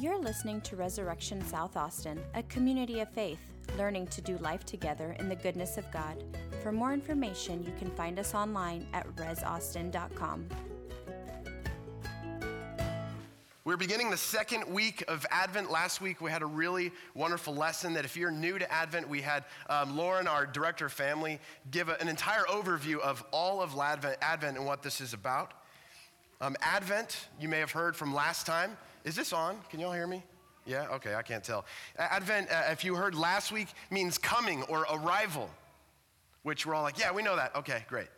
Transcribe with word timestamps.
You're 0.00 0.20
listening 0.20 0.60
to 0.60 0.76
Resurrection 0.76 1.44
South 1.44 1.76
Austin, 1.76 2.22
a 2.34 2.44
community 2.44 3.00
of 3.00 3.08
faith, 3.08 3.40
learning 3.76 4.06
to 4.08 4.20
do 4.20 4.38
life 4.38 4.64
together 4.64 5.16
in 5.18 5.28
the 5.28 5.34
goodness 5.34 5.76
of 5.76 5.90
God. 5.90 6.22
For 6.62 6.70
more 6.70 6.92
information, 6.92 7.64
you 7.64 7.72
can 7.80 7.90
find 7.90 8.20
us 8.20 8.32
online 8.32 8.86
at 8.92 9.08
resaustin.com. 9.16 10.46
We're 13.64 13.76
beginning 13.76 14.10
the 14.10 14.16
second 14.16 14.72
week 14.72 15.02
of 15.08 15.26
Advent. 15.32 15.68
Last 15.68 16.00
week 16.00 16.20
we 16.20 16.30
had 16.30 16.42
a 16.42 16.46
really 16.46 16.92
wonderful 17.14 17.56
lesson 17.56 17.92
that 17.94 18.04
if 18.04 18.16
you're 18.16 18.30
new 18.30 18.56
to 18.56 18.72
Advent, 18.72 19.08
we 19.08 19.20
had 19.20 19.46
um, 19.68 19.96
Lauren, 19.96 20.28
our 20.28 20.46
director 20.46 20.86
of 20.86 20.92
family, 20.92 21.40
give 21.72 21.88
a, 21.88 22.00
an 22.00 22.06
entire 22.06 22.44
overview 22.44 23.00
of 23.00 23.24
all 23.32 23.60
of 23.60 23.76
Advent, 23.76 24.56
and 24.58 24.64
what 24.64 24.84
this 24.84 25.00
is 25.00 25.12
about. 25.12 25.54
Um, 26.40 26.54
Advent, 26.62 27.26
you 27.40 27.48
may 27.48 27.58
have 27.58 27.72
heard 27.72 27.96
from 27.96 28.14
last 28.14 28.46
time. 28.46 28.76
Is 29.08 29.16
this 29.16 29.32
on? 29.32 29.56
Can 29.70 29.80
y'all 29.80 29.94
hear 29.94 30.06
me? 30.06 30.22
Yeah? 30.66 30.86
Okay, 30.92 31.14
I 31.14 31.22
can't 31.22 31.42
tell. 31.42 31.64
Advent, 31.98 32.50
uh, 32.50 32.64
if 32.70 32.84
you 32.84 32.94
heard 32.94 33.14
last 33.14 33.50
week, 33.50 33.68
means 33.90 34.18
coming 34.18 34.64
or 34.64 34.84
arrival, 34.92 35.48
which 36.42 36.66
we're 36.66 36.74
all 36.74 36.82
like, 36.82 36.98
yeah, 36.98 37.10
we 37.10 37.22
know 37.22 37.34
that. 37.34 37.56
Okay, 37.56 37.86
great. 37.88 38.08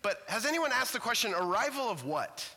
But 0.00 0.22
has 0.28 0.46
anyone 0.46 0.70
asked 0.72 0.94
the 0.94 0.98
question, 0.98 1.34
arrival 1.34 1.82
of 1.82 2.06
what? 2.06 2.48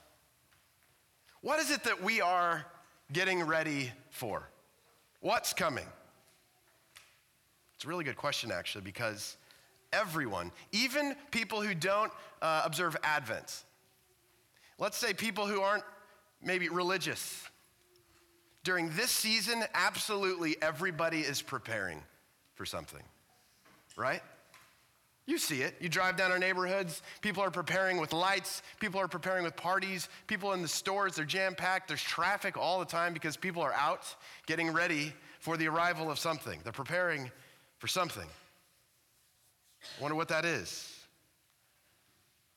What 1.41 1.59
is 1.59 1.71
it 1.71 1.83
that 1.83 2.01
we 2.01 2.21
are 2.21 2.65
getting 3.11 3.43
ready 3.43 3.91
for? 4.11 4.47
What's 5.20 5.51
coming? 5.51 5.87
It's 7.75 7.84
a 7.84 7.89
really 7.89 8.05
good 8.05 8.15
question, 8.15 8.49
actually, 8.49 8.85
because 8.85 9.35
everyone, 9.91 10.53
even 10.71 11.17
people 11.31 11.61
who 11.61 11.75
don't 11.75 12.13
uh, 12.41 12.61
observe 12.63 12.95
Advent, 13.03 13.65
let's 14.79 14.95
say 14.95 15.13
people 15.13 15.47
who 15.47 15.59
aren't 15.59 15.84
maybe 16.41 16.70
religious, 16.70 17.49
during 18.63 18.90
this 18.95 19.12
season, 19.12 19.63
absolutely 19.74 20.55
everybody 20.62 21.21
is 21.21 21.41
preparing 21.41 22.01
for 22.55 22.65
something, 22.65 23.04
right? 23.96 24.21
You 25.26 25.37
see 25.37 25.62
it. 25.62 25.76
You 25.79 25.87
drive 25.87 26.18
down 26.18 26.32
our 26.32 26.40
neighborhoods, 26.40 27.02
people 27.21 27.43
are 27.43 27.52
preparing 27.52 27.98
with 27.98 28.12
lights, 28.12 28.62
people 28.79 28.99
are 28.99 29.07
preparing 29.07 29.43
with 29.43 29.55
parties, 29.55 30.10
people 30.27 30.52
in 30.52 30.62
the 30.62 30.68
stores, 30.68 31.15
they're 31.15 31.26
jam 31.26 31.55
packed. 31.55 31.87
There's 31.87 32.04
traffic 32.04 32.57
all 32.57 32.79
the 32.79 32.85
time 32.85 33.13
because 33.13 33.37
people 33.37 33.62
are 33.62 33.74
out 33.74 34.15
getting 34.48 34.71
ready 34.71 35.13
for 35.40 35.55
the 35.55 35.68
arrival 35.68 36.12
of 36.12 36.20
something. 36.20 36.59
They're 36.63 36.74
preparing 36.74 37.32
for 37.80 37.87
something. 37.87 38.27
I 39.84 40.02
wonder 40.02 40.15
what 40.15 40.30
that 40.30 40.46
is. 40.46 40.90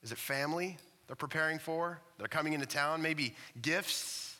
Is 0.02 0.12
it 0.12 0.18
family 0.18 0.76
they're 1.06 1.16
preparing 1.16 1.58
for? 1.58 2.00
They're 2.18 2.28
coming 2.28 2.52
into 2.52 2.66
town? 2.66 3.02
Maybe 3.02 3.34
gifts? 3.60 4.35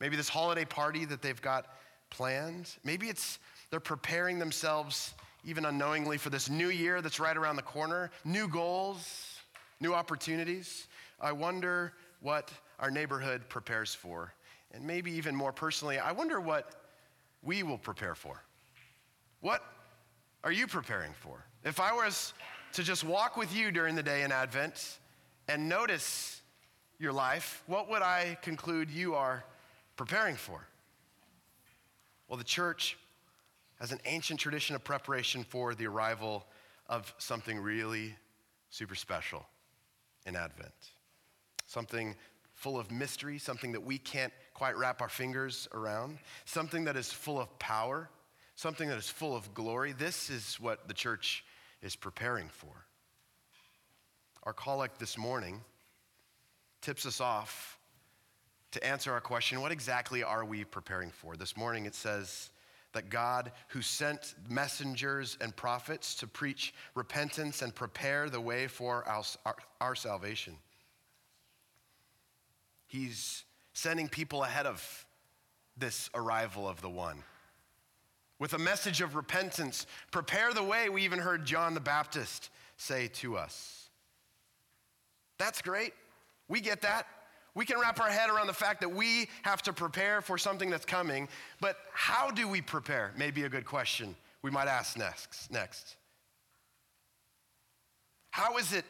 Maybe 0.00 0.16
this 0.16 0.28
holiday 0.28 0.64
party 0.64 1.04
that 1.06 1.22
they've 1.22 1.40
got 1.40 1.66
planned? 2.10 2.74
Maybe 2.84 3.08
it's 3.08 3.38
they're 3.70 3.80
preparing 3.80 4.38
themselves 4.38 5.14
even 5.46 5.66
unknowingly, 5.66 6.16
for 6.18 6.30
this 6.30 6.48
new 6.48 6.70
year 6.70 7.02
that's 7.02 7.20
right 7.20 7.36
around 7.36 7.56
the 7.56 7.62
corner, 7.62 8.10
new 8.24 8.48
goals, 8.48 9.40
new 9.80 9.92
opportunities. 9.92 10.88
I 11.20 11.32
wonder 11.32 11.92
what 12.20 12.50
our 12.80 12.90
neighborhood 12.90 13.48
prepares 13.48 13.94
for. 13.94 14.32
And 14.72 14.84
maybe 14.86 15.12
even 15.12 15.36
more 15.36 15.52
personally, 15.52 15.98
I 15.98 16.12
wonder 16.12 16.40
what 16.40 16.72
we 17.42 17.62
will 17.62 17.78
prepare 17.78 18.14
for. 18.14 18.42
What 19.40 19.62
are 20.42 20.52
you 20.52 20.66
preparing 20.66 21.12
for? 21.12 21.44
If 21.62 21.78
I 21.78 21.92
was 21.92 22.32
to 22.72 22.82
just 22.82 23.04
walk 23.04 23.36
with 23.36 23.54
you 23.54 23.70
during 23.70 23.94
the 23.94 24.02
day 24.02 24.22
in 24.22 24.32
Advent 24.32 24.98
and 25.48 25.68
notice 25.68 26.40
your 26.98 27.12
life, 27.12 27.62
what 27.66 27.90
would 27.90 28.02
I 28.02 28.38
conclude 28.40 28.90
you 28.90 29.14
are 29.14 29.44
preparing 29.96 30.36
for? 30.36 30.66
Well, 32.28 32.38
the 32.38 32.44
church 32.44 32.96
has 33.80 33.92
an 33.92 34.00
ancient 34.04 34.40
tradition 34.40 34.74
of 34.74 34.84
preparation 34.84 35.44
for 35.44 35.74
the 35.74 35.86
arrival 35.86 36.46
of 36.88 37.12
something 37.18 37.58
really 37.58 38.14
super 38.70 38.94
special 38.94 39.46
in 40.26 40.36
Advent. 40.36 40.72
Something 41.66 42.14
full 42.52 42.78
of 42.78 42.90
mystery, 42.90 43.38
something 43.38 43.72
that 43.72 43.82
we 43.82 43.98
can't 43.98 44.32
quite 44.54 44.76
wrap 44.76 45.02
our 45.02 45.08
fingers 45.08 45.68
around, 45.72 46.18
something 46.44 46.84
that 46.84 46.96
is 46.96 47.12
full 47.12 47.40
of 47.40 47.58
power, 47.58 48.08
something 48.54 48.88
that 48.88 48.98
is 48.98 49.08
full 49.08 49.36
of 49.36 49.52
glory. 49.54 49.92
This 49.92 50.30
is 50.30 50.58
what 50.60 50.86
the 50.88 50.94
church 50.94 51.44
is 51.82 51.96
preparing 51.96 52.48
for. 52.48 52.86
Our 54.44 54.52
collect 54.52 54.98
this 54.98 55.18
morning 55.18 55.60
tips 56.80 57.06
us 57.06 57.20
off 57.20 57.78
to 58.74 58.86
answer 58.86 59.12
our 59.12 59.20
question 59.20 59.60
what 59.60 59.72
exactly 59.72 60.22
are 60.22 60.44
we 60.44 60.64
preparing 60.64 61.10
for? 61.10 61.36
This 61.36 61.56
morning 61.56 61.86
it 61.86 61.94
says, 61.94 62.50
that 62.94 63.10
God, 63.10 63.52
who 63.68 63.82
sent 63.82 64.34
messengers 64.48 65.36
and 65.40 65.54
prophets 65.54 66.14
to 66.16 66.26
preach 66.26 66.72
repentance 66.94 67.60
and 67.60 67.74
prepare 67.74 68.30
the 68.30 68.40
way 68.40 68.68
for 68.68 69.06
our, 69.06 69.22
our, 69.44 69.56
our 69.80 69.94
salvation, 69.94 70.56
He's 72.86 73.44
sending 73.72 74.08
people 74.08 74.44
ahead 74.44 74.66
of 74.66 75.06
this 75.76 76.08
arrival 76.14 76.68
of 76.68 76.80
the 76.80 76.88
one. 76.88 77.24
With 78.38 78.52
a 78.52 78.58
message 78.58 79.00
of 79.00 79.16
repentance, 79.16 79.86
prepare 80.12 80.52
the 80.54 80.62
way, 80.62 80.88
we 80.88 81.02
even 81.02 81.18
heard 81.18 81.44
John 81.44 81.74
the 81.74 81.80
Baptist 81.80 82.50
say 82.76 83.08
to 83.14 83.36
us. 83.36 83.88
That's 85.38 85.60
great. 85.60 85.92
We 86.46 86.60
get 86.60 86.82
that. 86.82 87.08
We 87.54 87.64
can 87.64 87.78
wrap 87.78 88.00
our 88.00 88.08
head 88.10 88.30
around 88.30 88.48
the 88.48 88.52
fact 88.52 88.80
that 88.80 88.92
we 88.92 89.28
have 89.42 89.62
to 89.62 89.72
prepare 89.72 90.20
for 90.20 90.36
something 90.38 90.70
that's 90.70 90.84
coming, 90.84 91.28
but 91.60 91.76
how 91.92 92.30
do 92.30 92.48
we 92.48 92.60
prepare? 92.60 93.12
May 93.16 93.30
be 93.30 93.44
a 93.44 93.48
good 93.48 93.64
question 93.64 94.16
we 94.44 94.50
might 94.50 94.68
ask 94.68 94.98
next. 94.98 95.50
next. 95.50 95.96
How 98.30 98.58
is 98.58 98.74
it 98.74 98.84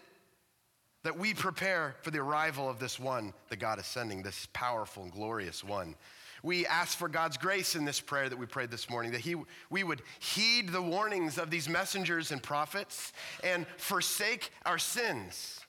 that 1.04 1.16
we 1.16 1.32
prepare 1.32 1.94
for 2.02 2.10
the 2.10 2.18
arrival 2.18 2.68
of 2.68 2.80
this 2.80 2.98
one 2.98 3.32
that 3.50 3.60
God 3.60 3.78
is 3.78 3.86
sending, 3.86 4.20
this 4.20 4.48
powerful 4.52 5.04
and 5.04 5.12
glorious 5.12 5.62
one? 5.62 5.94
We 6.42 6.66
ask 6.66 6.98
for 6.98 7.08
God's 7.08 7.36
grace 7.36 7.76
in 7.76 7.84
this 7.84 8.00
prayer 8.00 8.28
that 8.28 8.36
we 8.36 8.46
prayed 8.46 8.72
this 8.72 8.90
morning, 8.90 9.12
that 9.12 9.20
he, 9.20 9.36
we 9.70 9.84
would 9.84 10.02
heed 10.18 10.70
the 10.70 10.82
warnings 10.82 11.38
of 11.38 11.50
these 11.50 11.68
messengers 11.68 12.32
and 12.32 12.42
prophets 12.42 13.12
and 13.44 13.64
forsake 13.76 14.50
our 14.66 14.78
sins, 14.78 15.60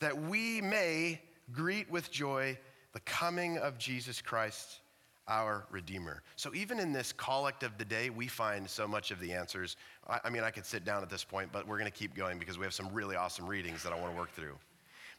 that 0.00 0.18
we 0.22 0.62
may 0.62 1.20
greet 1.52 1.90
with 1.90 2.10
joy 2.10 2.58
the 2.92 3.00
coming 3.00 3.58
of 3.58 3.78
Jesus 3.78 4.20
Christ, 4.20 4.80
our 5.28 5.66
Redeemer. 5.70 6.22
So, 6.36 6.54
even 6.54 6.80
in 6.80 6.92
this 6.92 7.12
collect 7.12 7.62
of 7.62 7.76
the 7.78 7.84
day, 7.84 8.10
we 8.10 8.26
find 8.26 8.68
so 8.68 8.88
much 8.88 9.10
of 9.10 9.20
the 9.20 9.32
answers. 9.32 9.76
I, 10.08 10.20
I 10.24 10.30
mean, 10.30 10.42
I 10.42 10.50
could 10.50 10.64
sit 10.64 10.84
down 10.84 11.02
at 11.02 11.10
this 11.10 11.24
point, 11.24 11.50
but 11.52 11.66
we're 11.66 11.78
going 11.78 11.90
to 11.90 11.96
keep 11.96 12.14
going 12.14 12.38
because 12.38 12.58
we 12.58 12.64
have 12.64 12.74
some 12.74 12.88
really 12.92 13.16
awesome 13.16 13.46
readings 13.46 13.82
that 13.82 13.92
I 13.92 14.00
want 14.00 14.12
to 14.12 14.18
work 14.18 14.32
through. 14.32 14.54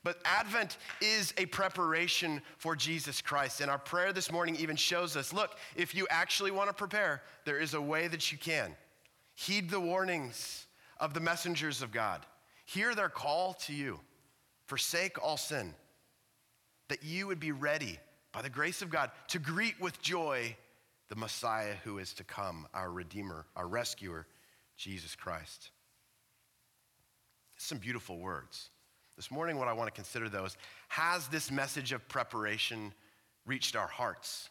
But 0.03 0.19
Advent 0.23 0.77
is 1.01 1.33
a 1.37 1.45
preparation 1.47 2.41
for 2.57 2.75
Jesus 2.75 3.21
Christ. 3.21 3.59
And 3.59 3.69
our 3.69 3.77
prayer 3.77 4.13
this 4.13 4.31
morning 4.31 4.55
even 4.55 4.77
shows 4.77 5.17
us 5.17 5.33
look, 5.33 5.57
if 5.75 5.93
you 5.93 6.07
actually 6.09 6.51
want 6.51 6.69
to 6.69 6.73
prepare, 6.73 7.21
there 7.45 7.59
is 7.59 7.73
a 7.73 7.81
way 7.81 8.07
that 8.07 8.31
you 8.31 8.37
can. 8.37 8.75
Heed 9.35 9.69
the 9.69 9.79
warnings 9.79 10.65
of 10.99 11.13
the 11.13 11.19
messengers 11.19 11.81
of 11.81 11.91
God, 11.91 12.25
hear 12.65 12.93
their 12.93 13.09
call 13.09 13.53
to 13.65 13.73
you, 13.73 13.99
forsake 14.65 15.21
all 15.21 15.37
sin 15.37 15.73
that 16.89 17.03
you 17.03 17.27
would 17.27 17.39
be 17.39 17.51
ready 17.51 17.97
by 18.31 18.41
the 18.41 18.49
grace 18.49 18.81
of 18.81 18.89
God 18.89 19.11
to 19.29 19.39
greet 19.39 19.79
with 19.79 20.01
joy 20.01 20.55
the 21.09 21.15
Messiah 21.15 21.73
who 21.83 21.97
is 21.97 22.13
to 22.13 22.23
come, 22.23 22.67
our 22.73 22.91
Redeemer, 22.91 23.45
our 23.55 23.67
rescuer, 23.67 24.27
Jesus 24.77 25.15
Christ. 25.15 25.71
Some 27.57 27.79
beautiful 27.79 28.19
words. 28.19 28.69
This 29.15 29.31
morning, 29.31 29.57
what 29.57 29.67
I 29.67 29.73
want 29.73 29.87
to 29.87 29.93
consider, 29.93 30.29
though, 30.29 30.45
is 30.45 30.55
has 30.87 31.27
this 31.27 31.51
message 31.51 31.91
of 31.91 32.07
preparation 32.07 32.93
reached 33.45 33.75
our 33.75 33.87
hearts? 33.87 34.49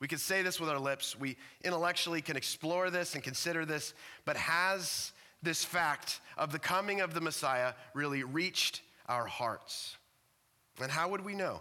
We 0.00 0.08
can 0.08 0.18
say 0.18 0.42
this 0.42 0.58
with 0.58 0.68
our 0.68 0.78
lips. 0.78 1.18
We 1.18 1.36
intellectually 1.64 2.20
can 2.20 2.36
explore 2.36 2.90
this 2.90 3.14
and 3.14 3.22
consider 3.22 3.64
this, 3.64 3.94
but 4.24 4.36
has 4.36 5.12
this 5.42 5.64
fact 5.64 6.20
of 6.36 6.52
the 6.52 6.58
coming 6.58 7.00
of 7.00 7.14
the 7.14 7.20
Messiah 7.20 7.72
really 7.94 8.24
reached 8.24 8.82
our 9.08 9.26
hearts? 9.26 9.96
And 10.80 10.90
how 10.90 11.08
would 11.08 11.24
we 11.24 11.34
know? 11.34 11.60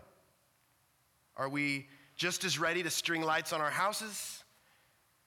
Are 1.38 1.50
we 1.50 1.88
just 2.16 2.44
as 2.44 2.60
ready 2.60 2.84
to 2.84 2.90
string 2.90 3.22
lights 3.22 3.54
on 3.54 3.62
our 3.62 3.70
houses 3.70 4.44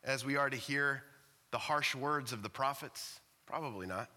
as 0.02 0.24
we 0.24 0.36
are 0.36 0.50
to 0.50 0.56
hear 0.56 1.02
the 1.50 1.58
harsh 1.58 1.94
words 1.94 2.32
of 2.32 2.42
the 2.42 2.48
prophets? 2.48 3.20
Probably 3.46 3.86
not. 3.86 4.08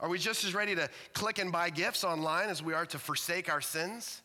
Are 0.00 0.08
we 0.08 0.18
just 0.18 0.44
as 0.44 0.54
ready 0.54 0.74
to 0.74 0.88
click 1.12 1.38
and 1.38 1.52
buy 1.52 1.70
gifts 1.70 2.02
online 2.02 2.48
as 2.48 2.62
we 2.62 2.74
are 2.74 2.86
to 2.86 2.98
forsake 2.98 3.50
our 3.52 3.60
sins? 3.60 4.22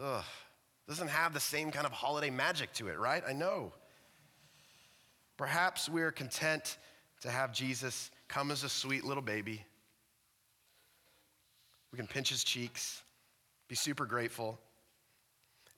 Ugh, 0.00 0.24
doesn't 0.88 1.08
have 1.08 1.34
the 1.34 1.40
same 1.40 1.70
kind 1.70 1.84
of 1.84 1.92
holiday 1.92 2.30
magic 2.30 2.72
to 2.74 2.88
it, 2.88 2.98
right? 2.98 3.22
I 3.28 3.32
know. 3.32 3.72
Perhaps 5.36 5.88
we're 5.88 6.12
content 6.12 6.78
to 7.20 7.30
have 7.30 7.52
Jesus 7.52 8.10
come 8.28 8.50
as 8.50 8.64
a 8.64 8.68
sweet 8.68 9.04
little 9.04 9.22
baby. 9.22 9.64
We 11.92 11.98
can 11.98 12.06
pinch 12.06 12.30
his 12.30 12.44
cheeks, 12.44 13.02
be 13.68 13.74
super 13.74 14.06
grateful. 14.06 14.58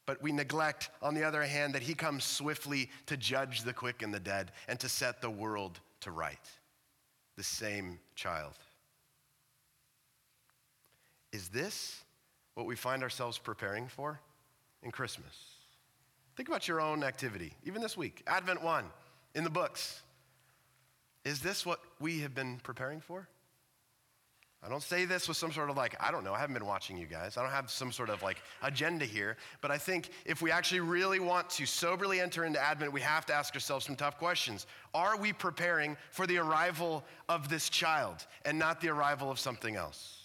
But 0.09 0.23
we 0.23 0.33
neglect, 0.33 0.89
on 1.03 1.13
the 1.13 1.23
other 1.23 1.43
hand, 1.43 1.75
that 1.75 1.83
he 1.83 1.93
comes 1.93 2.25
swiftly 2.25 2.89
to 3.05 3.17
judge 3.19 3.61
the 3.61 3.75
quick 3.75 4.01
and 4.01 4.13
the 4.13 4.19
dead 4.19 4.53
and 4.67 4.81
to 4.81 4.89
set 4.89 5.21
the 5.21 5.29
world 5.29 5.81
to 6.01 6.11
right. 6.11 6.41
The 7.37 7.43
same 7.43 7.99
child. 8.15 8.55
Is 11.31 11.51
this 11.51 12.05
what 12.55 12.65
we 12.65 12.75
find 12.75 13.03
ourselves 13.03 13.37
preparing 13.37 13.87
for 13.87 14.19
in 14.83 14.93
Christmas? 14.93 15.45
Think 16.37 16.49
about 16.49 16.67
your 16.67 16.81
own 16.81 17.05
activity, 17.05 17.53
even 17.65 17.83
this 17.83 17.95
week. 17.95 18.23
Advent 18.27 18.63
1 18.63 18.87
in 19.35 19.45
the 19.45 19.51
books. 19.51 20.01
Is 21.27 21.41
this 21.41 21.67
what 21.67 21.81
we 22.01 22.21
have 22.21 22.35
been 22.35 22.61
preparing 22.63 23.03
for? 23.03 23.29
I 24.61 24.69
don't 24.69 24.83
say 24.83 25.05
this 25.05 25.29
with 25.29 25.37
some 25.37 25.53
sort 25.53 25.71
of 25.71 25.77
like, 25.77 25.95
I 26.01 26.11
don't 26.11 26.25
know, 26.25 26.35
I 26.35 26.41
haven't 26.41 26.55
been 26.55 26.67
watching 26.67 26.99
you 26.99 27.07
guys. 27.07 27.37
I 27.37 27.43
don't 27.43 27.53
have 27.53 27.71
some 27.71 27.93
sort 27.93 28.11
of 28.11 28.23
like 28.23 28.39
agenda 28.61 29.05
here. 29.05 29.37
But 29.61 29.71
I 29.71 29.79
think 29.79 30.11
if 30.27 30.43
we 30.43 30.51
actually 30.51 30.81
really 30.81 31.21
want 31.21 31.49
to 31.51 31.67
soberly 31.67 32.21
enter 32.21 32.45
into 32.45 32.61
Advent, 32.61 32.93
we 32.93 33.01
have 33.01 33.25
to 33.27 33.35
ask 33.35 33.55
ourselves 33.55 33.87
some 33.87 33.95
tough 33.95 34.19
questions. 34.19 34.67
Are 34.95 35.17
we 35.17 35.33
preparing 35.33 35.97
for 36.11 36.27
the 36.27 36.39
arrival 36.39 37.05
of 37.29 37.49
this 37.49 37.69
child 37.69 38.27
and 38.45 38.59
not 38.59 38.81
the 38.81 38.89
arrival 38.89 39.31
of 39.31 39.39
something 39.39 39.77
else? 39.77 40.25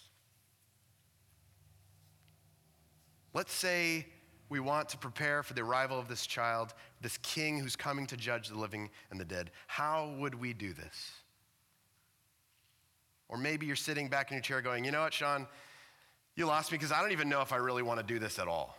Let's 3.34 3.52
say 3.52 4.06
we 4.48 4.58
want 4.58 4.88
to 4.90 4.98
prepare 4.98 5.44
for 5.44 5.54
the 5.54 5.62
arrival 5.62 5.98
of 5.98 6.08
this 6.08 6.26
child, 6.26 6.74
this 7.00 7.18
king 7.18 7.60
who's 7.60 7.76
coming 7.76 8.06
to 8.08 8.16
judge 8.16 8.48
the 8.48 8.58
living 8.58 8.90
and 9.12 9.20
the 9.20 9.24
dead. 9.24 9.52
How 9.68 10.14
would 10.18 10.34
we 10.34 10.52
do 10.52 10.72
this? 10.72 11.12
Or 13.34 13.36
maybe 13.36 13.66
you're 13.66 13.74
sitting 13.74 14.06
back 14.06 14.30
in 14.30 14.36
your 14.36 14.42
chair 14.42 14.62
going, 14.62 14.84
you 14.84 14.92
know 14.92 15.00
what, 15.00 15.12
Sean? 15.12 15.48
You 16.36 16.46
lost 16.46 16.70
me 16.70 16.78
because 16.78 16.92
I 16.92 17.02
don't 17.02 17.10
even 17.10 17.28
know 17.28 17.40
if 17.40 17.52
I 17.52 17.56
really 17.56 17.82
want 17.82 17.98
to 17.98 18.06
do 18.06 18.20
this 18.20 18.38
at 18.38 18.46
all. 18.46 18.78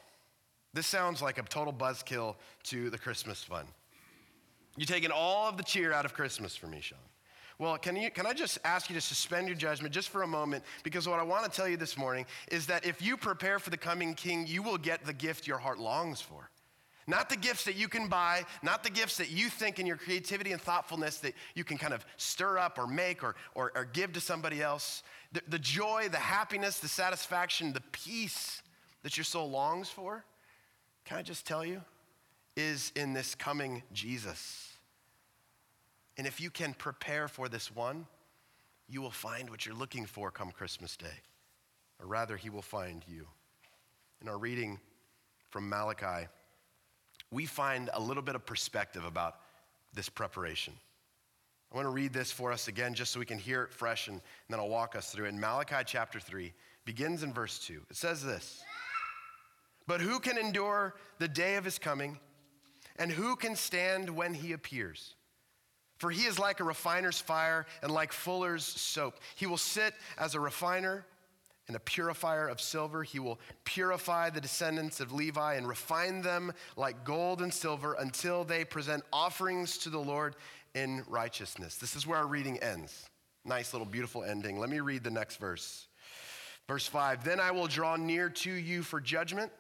This 0.74 0.88
sounds 0.88 1.22
like 1.22 1.38
a 1.38 1.42
total 1.42 1.74
buzzkill 1.74 2.36
to 2.64 2.90
the 2.90 2.98
Christmas 2.98 3.44
fun. 3.44 3.66
You're 4.78 4.86
taking 4.86 5.12
all 5.12 5.50
of 5.50 5.58
the 5.58 5.64
cheer 5.64 5.92
out 5.92 6.06
of 6.06 6.14
Christmas 6.14 6.56
for 6.56 6.68
me, 6.68 6.80
Sean. 6.80 7.00
Well, 7.60 7.78
can, 7.78 7.98
you, 7.98 8.10
can 8.10 8.26
I 8.26 8.32
just 8.32 8.58
ask 8.64 8.90
you 8.90 8.96
to 8.96 9.02
suspend 9.02 9.50
your 9.50 9.58
judgment 9.58 9.94
just 9.94 10.08
for 10.08 10.24
a 10.24 10.28
moment? 10.28 10.64
Because 10.84 11.06
what 11.06 11.20
I 11.20 11.24
want 11.24 11.44
to 11.44 11.52
tell 11.52 11.68
you 11.68 11.76
this 11.76 11.98
morning 11.98 12.26
is 12.50 12.66
that 12.68 12.86
if 12.86 13.02
you 13.02 13.18
prepare 13.18 13.60
for 13.60 13.72
the 13.72 13.78
coming 13.78 14.14
king, 14.14 14.48
you 14.48 14.64
will 14.64 14.78
get 14.78 15.06
the 15.06 15.14
gift 15.14 15.48
your 15.48 15.58
heart 15.58 15.80
longs 15.80 16.22
for. 16.22 16.50
Not 17.08 17.30
the 17.30 17.38
gifts 17.38 17.66
that 17.66 17.76
you 17.76 17.88
can 17.88 18.08
buy, 18.08 18.46
not 18.64 18.84
the 18.84 18.90
gifts 18.90 19.18
that 19.18 19.30
you 19.30 19.50
think 19.50 19.80
in 19.80 19.86
your 19.86 19.98
creativity 19.98 20.52
and 20.54 20.62
thoughtfulness 20.62 21.18
that 21.20 21.34
you 21.54 21.64
can 21.64 21.78
kind 21.78 21.94
of 21.94 22.04
stir 22.18 22.58
up 22.58 22.80
or 22.80 22.88
make 22.88 23.24
or, 23.24 23.36
or, 23.54 23.72
or 23.76 23.86
give 23.86 24.14
to 24.14 24.22
somebody 24.22 24.62
else. 24.62 25.04
The, 25.32 25.42
the 25.48 25.60
joy, 25.60 26.08
the 26.12 26.18
happiness, 26.18 26.80
the 26.80 26.88
satisfaction, 26.88 27.74
the 27.74 27.84
peace 27.92 28.64
that 29.04 29.18
your 29.18 29.24
soul 29.24 29.52
longs 29.52 29.88
for, 29.88 30.26
can 31.06 31.18
I 31.18 31.22
just 31.22 31.46
tell 31.46 31.64
you, 31.64 31.82
is 32.56 32.92
in 32.96 33.14
this 33.14 33.36
coming 33.36 33.84
Jesus. 33.94 34.72
And 36.18 36.26
if 36.26 36.42
you 36.42 36.50
can 36.50 36.74
prepare 36.74 37.28
for 37.28 37.48
this 37.50 37.76
one, 37.76 38.08
you 38.88 39.02
will 39.02 39.12
find 39.12 39.50
what 39.50 39.66
you're 39.66 39.76
looking 39.76 40.06
for 40.06 40.32
come 40.32 40.52
Christmas 40.52 40.96
Day. 40.98 41.06
Or 42.00 42.08
rather, 42.08 42.38
he 42.38 42.50
will 42.50 42.62
find 42.62 43.04
you. 43.08 43.28
In 44.22 44.30
our 44.30 44.38
reading 44.38 44.80
from 45.50 45.70
Malachi, 45.70 46.28
we 47.36 47.46
find 47.46 47.90
a 47.94 48.00
little 48.00 48.24
bit 48.24 48.36
of 48.36 48.46
perspective 48.46 49.04
about 49.04 49.36
this 49.94 50.08
preparation. 50.08 50.74
I 51.70 51.76
want 51.76 51.86
to 51.86 51.92
read 51.92 52.14
this 52.14 52.32
for 52.32 52.54
us 52.54 52.70
again 52.70 52.94
just 52.94 53.12
so 53.12 53.20
we 53.20 53.26
can 53.26 53.38
hear 53.38 53.64
it 53.64 53.74
fresh 53.74 54.08
and, 54.08 54.22
then 54.50 54.58
I'll 54.58 54.70
walk 54.70 54.96
us 54.96 55.12
through 55.12 55.26
it. 55.26 55.30
In 55.30 55.40
Malachi 55.42 55.84
chapter 55.86 56.18
3 56.18 56.54
begins 56.86 57.24
in 57.24 57.34
verse 57.34 57.60
2. 57.60 57.82
It 57.90 57.98
says 57.98 58.24
this 58.24 58.64
But 59.86 60.00
who 60.00 60.20
can 60.20 60.38
endure 60.38 60.96
the 61.20 61.28
day 61.28 61.58
of 61.58 61.66
his 61.66 61.78
coming? 61.78 62.18
And 62.98 63.12
who 63.12 63.36
can 63.36 63.58
stand 63.58 64.10
when 64.10 64.34
he 64.34 64.54
appears? 64.54 65.16
For 65.98 66.12
he 66.12 66.24
is 66.24 66.40
like 66.40 66.62
a 66.62 66.64
refiner's 66.64 67.20
fire 67.20 67.66
and 67.84 67.92
like 67.92 68.14
fuller's 68.14 68.64
soap. 68.64 69.16
He 69.36 69.46
will 69.46 69.58
sit 69.58 69.94
as 70.18 70.36
a 70.36 70.40
refiner 70.40 71.06
and 71.68 71.76
a 71.76 71.80
purifier 71.80 72.48
of 72.48 72.62
silver. 72.62 73.04
He 73.04 73.20
will 73.20 73.40
purify 73.64 74.30
the 74.30 74.42
descendants 74.42 75.00
of 75.00 75.12
Levi 75.12 75.56
and 75.56 75.68
refine 75.68 76.22
them 76.22 76.54
like 76.76 77.04
gold 77.04 77.42
and 77.42 77.54
silver 77.54 77.96
until 78.00 78.44
they 78.44 78.66
present 78.66 79.04
offerings 79.12 79.78
to 79.80 79.90
the 79.90 80.00
Lord 80.00 80.36
in 80.74 81.04
righteousness. 81.08 81.76
This 81.76 81.96
is 81.96 82.06
where 82.06 82.20
our 82.20 82.28
reading 82.28 82.58
ends. 82.60 83.10
Nice 83.46 83.74
little 83.74 83.88
beautiful 83.88 84.24
ending. 84.24 84.60
Let 84.60 84.70
me 84.70 84.80
read 84.80 85.04
the 85.04 85.12
next 85.12 85.38
verse. 85.38 85.88
Verse 86.68 86.88
5 86.88 87.24
Then 87.24 87.40
I 87.40 87.52
will 87.52 87.68
draw 87.68 87.96
near 87.96 88.30
to 88.30 88.52
you 88.52 88.84
for 88.84 89.00
judgment. 89.00 89.52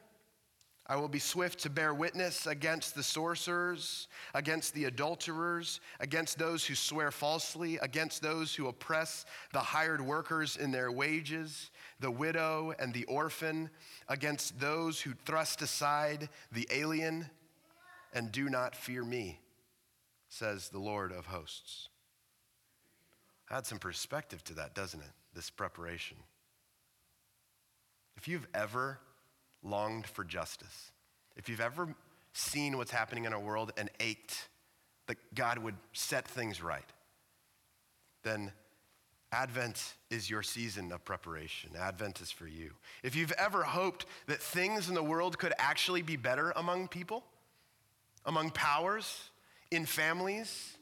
I 0.87 0.97
will 0.97 1.07
be 1.07 1.19
swift 1.19 1.59
to 1.61 1.69
bear 1.71 1.95
witness 1.95 2.45
against 2.45 2.93
the 2.93 3.01
sorcerers, 3.01 4.07
against 4.35 4.75
the 4.75 4.85
adulterers, 4.85 5.79
against 5.99 6.37
those 6.37 6.63
who 6.63 6.75
swear 6.75 7.09
falsely, 7.09 7.77
against 7.77 8.21
those 8.21 8.53
who 8.53 8.67
oppress 8.67 9.25
the 9.51 9.59
hired 9.59 9.99
workers 9.99 10.57
in 10.57 10.71
their 10.71 10.91
wages, 10.91 11.71
the 11.99 12.11
widow 12.11 12.73
and 12.77 12.93
the 12.93 13.05
orphan, 13.05 13.69
against 14.07 14.59
those 14.59 15.01
who 15.01 15.13
thrust 15.25 15.61
aside 15.61 16.29
the 16.51 16.67
alien 16.71 17.29
and 18.13 18.31
do 18.31 18.49
not 18.49 18.75
fear 18.75 19.03
me, 19.03 19.39
says 20.29 20.69
the 20.69 20.79
Lord 20.79 21.11
of 21.11 21.27
hosts. 21.27 21.89
Add 23.49 23.65
some 23.65 23.79
perspective 23.79 24.43
to 24.45 24.53
that, 24.55 24.73
doesn't 24.73 25.01
it? 25.01 25.11
This 25.33 25.49
preparation. 25.49 26.17
If 28.17 28.27
you've 28.27 28.47
ever 28.53 28.99
longed 29.63 30.07
for 30.07 30.23
justice, 30.23 30.91
if 31.35 31.49
you've 31.49 31.61
ever 31.61 31.93
seen 32.33 32.77
what's 32.77 32.91
happening 32.91 33.25
in 33.25 33.33
our 33.33 33.39
world 33.39 33.71
and 33.77 33.89
ached 33.99 34.49
that 35.07 35.17
God 35.35 35.59
would 35.59 35.75
set 35.93 36.27
things 36.27 36.61
right, 36.61 36.89
then 38.23 38.51
Advent 39.35 39.95
is 40.09 40.29
your 40.29 40.41
season 40.41 40.93
of 40.93 41.03
preparation. 41.03 41.71
Advent 41.77 42.21
is 42.21 42.31
for 42.31 42.47
you. 42.47 42.71
If 43.03 43.17
you've 43.17 43.33
ever 43.33 43.63
hoped 43.63 44.05
that 44.27 44.41
things 44.41 44.87
in 44.87 44.95
the 44.95 45.03
world 45.03 45.37
could 45.37 45.51
actually 45.57 46.01
be 46.01 46.15
better 46.15 46.53
among 46.55 46.87
people, 46.87 47.25
among 48.25 48.51
powers, 48.51 49.29
in 49.71 49.85
families, 49.85 50.77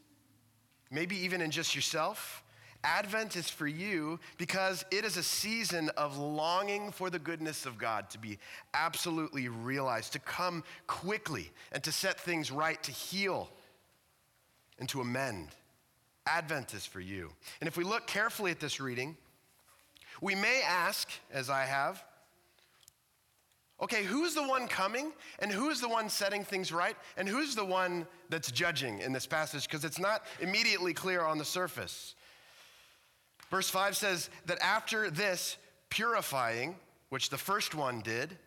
maybe 0.91 1.15
even 1.17 1.41
in 1.41 1.49
just 1.49 1.73
yourself, 1.73 2.43
Advent 2.83 3.35
is 3.35 3.49
for 3.49 3.65
you 3.65 4.19
because 4.37 4.85
it 4.91 5.03
is 5.03 5.17
a 5.17 5.23
season 5.23 5.89
of 5.97 6.19
longing 6.19 6.91
for 6.91 7.09
the 7.09 7.17
goodness 7.17 7.65
of 7.65 7.79
God 7.79 8.11
to 8.11 8.19
be 8.19 8.37
absolutely 8.75 9.47
realized, 9.47 10.13
to 10.13 10.19
come 10.19 10.63
quickly 10.85 11.49
and 11.71 11.81
to 11.83 11.91
set 11.91 12.19
things 12.19 12.51
right, 12.51 12.81
to 12.83 12.91
heal 12.91 13.49
and 14.77 14.87
to 14.89 15.01
amend. 15.01 15.47
Advent 16.25 16.73
is 16.73 16.85
for 16.85 16.99
you. 16.99 17.31
And 17.59 17.67
if 17.67 17.77
we 17.77 17.83
look 17.83 18.07
carefully 18.07 18.51
at 18.51 18.59
this 18.59 18.79
reading, 18.79 19.17
we 20.21 20.35
may 20.35 20.61
ask, 20.65 21.09
as 21.31 21.49
I 21.49 21.63
have, 21.65 22.03
okay, 23.81 24.03
who's 24.03 24.33
the 24.33 24.47
one 24.47 24.67
coming 24.67 25.11
and 25.39 25.51
who's 25.51 25.81
the 25.81 25.89
one 25.89 26.07
setting 26.09 26.43
things 26.43 26.71
right 26.71 26.95
and 27.17 27.27
who's 27.27 27.55
the 27.55 27.65
one 27.65 28.07
that's 28.29 28.51
judging 28.51 28.99
in 28.99 29.11
this 29.11 29.25
passage? 29.25 29.67
Because 29.67 29.83
it's 29.83 29.99
not 29.99 30.23
immediately 30.39 30.93
clear 30.93 31.21
on 31.21 31.37
the 31.37 31.45
surface. 31.45 32.15
Verse 33.51 33.69
5 33.69 33.97
says 33.97 34.29
that 34.45 34.59
after 34.61 35.09
this 35.09 35.57
purifying, 35.89 36.75
which 37.09 37.29
the 37.29 37.37
first 37.37 37.75
one 37.75 37.99
did, 38.01 38.37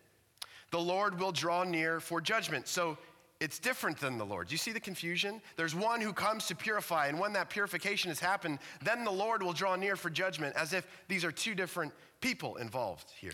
the 0.71 0.79
Lord 0.79 1.19
will 1.19 1.31
draw 1.31 1.63
near 1.63 1.99
for 1.99 2.19
judgment. 2.19 2.67
So 2.67 2.97
it's 3.39 3.59
different 3.59 3.99
than 3.99 4.17
the 4.17 4.25
Lord. 4.25 4.51
You 4.51 4.57
see 4.57 4.71
the 4.71 4.79
confusion? 4.79 5.41
There's 5.55 5.75
one 5.75 6.01
who 6.01 6.13
comes 6.13 6.47
to 6.47 6.55
purify, 6.55 7.07
and 7.07 7.19
when 7.19 7.33
that 7.33 7.49
purification 7.49 8.09
has 8.09 8.19
happened, 8.19 8.59
then 8.83 9.03
the 9.03 9.11
Lord 9.11 9.43
will 9.43 9.53
draw 9.53 9.75
near 9.75 9.95
for 9.95 10.09
judgment, 10.09 10.55
as 10.55 10.73
if 10.73 10.87
these 11.07 11.23
are 11.23 11.31
two 11.31 11.53
different 11.53 11.93
people 12.19 12.55
involved 12.55 13.11
here. 13.19 13.33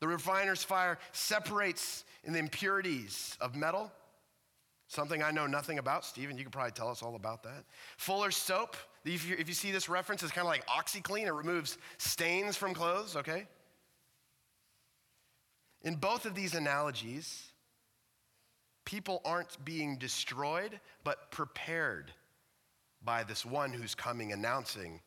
The 0.00 0.08
refiner's 0.08 0.62
fire 0.62 0.98
separates 1.12 2.04
in 2.24 2.32
the 2.32 2.38
impurities 2.38 3.36
of 3.40 3.54
metal, 3.54 3.90
something 4.88 5.22
I 5.22 5.30
know 5.30 5.46
nothing 5.46 5.78
about. 5.78 6.04
Stephen, 6.04 6.36
you 6.36 6.44
could 6.44 6.52
probably 6.52 6.72
tell 6.72 6.88
us 6.88 7.02
all 7.02 7.16
about 7.16 7.42
that. 7.44 7.64
Fuller's 7.96 8.36
soap 8.36 8.76
if 9.04 9.28
you, 9.28 9.36
if 9.38 9.48
you 9.48 9.54
see 9.54 9.70
this 9.70 9.88
reference, 9.88 10.22
it's 10.22 10.32
kind 10.32 10.46
of 10.46 10.50
like 10.50 10.66
OxiClean. 10.66 11.26
It 11.26 11.32
removes 11.32 11.78
stains 11.98 12.56
from 12.56 12.74
clothes, 12.74 13.16
okay? 13.16 13.46
In 15.82 15.94
both 15.94 16.26
of 16.26 16.34
these 16.34 16.54
analogies, 16.54 17.49
people 18.84 19.20
aren't 19.24 19.62
being 19.64 19.96
destroyed, 19.96 20.80
but 21.04 21.30
prepared 21.30 22.12
by 23.02 23.24
this 23.24 23.44
one 23.44 23.72
who's 23.72 23.94
coming, 23.94 24.32
announcing 24.32 25.00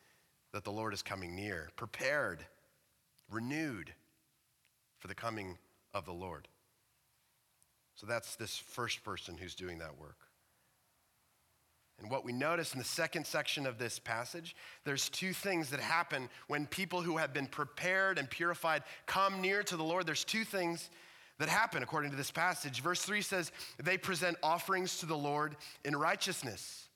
that 0.51 0.63
the 0.63 0.71
Lord 0.71 0.93
is 0.93 1.01
coming 1.01 1.35
near. 1.35 1.69
Prepared, 1.75 2.45
renewed 3.29 3.93
for 4.99 5.07
the 5.07 5.15
coming 5.15 5.57
of 5.93 6.05
the 6.05 6.13
Lord. 6.13 6.47
So 7.95 8.07
that's 8.07 8.35
this 8.35 8.57
first 8.57 9.03
person 9.03 9.37
who's 9.37 9.55
doing 9.55 9.79
that 9.79 9.99
work. 9.99 10.17
And 11.99 12.09
what 12.09 12.25
we 12.25 12.33
notice 12.33 12.73
in 12.73 12.79
the 12.79 12.85
second 12.85 13.25
section 13.25 13.67
of 13.67 13.77
this 13.77 13.99
passage, 13.99 14.55
there's 14.83 15.09
two 15.09 15.31
things 15.31 15.69
that 15.69 15.79
happen 15.79 16.27
when 16.47 16.65
people 16.65 17.01
who 17.01 17.17
have 17.17 17.33
been 17.33 17.47
prepared 17.47 18.17
and 18.17 18.29
purified 18.29 18.83
come 19.05 19.41
near 19.41 19.61
to 19.63 19.77
the 19.77 19.83
Lord. 19.83 20.07
There's 20.07 20.23
two 20.23 20.43
things 20.43 20.89
that 21.43 21.49
happen 21.49 21.83
according 21.83 22.09
to 22.09 22.15
this 22.15 22.31
passage. 22.31 22.79
Verse 22.81 23.01
3 23.01 23.21
says, 23.21 23.51
They 23.77 23.97
present 23.97 24.37
offerings 24.41 24.99
to 24.99 25.05
the 25.05 25.17
Lord 25.17 25.57
in 25.83 25.93
righteousness. 25.93 26.87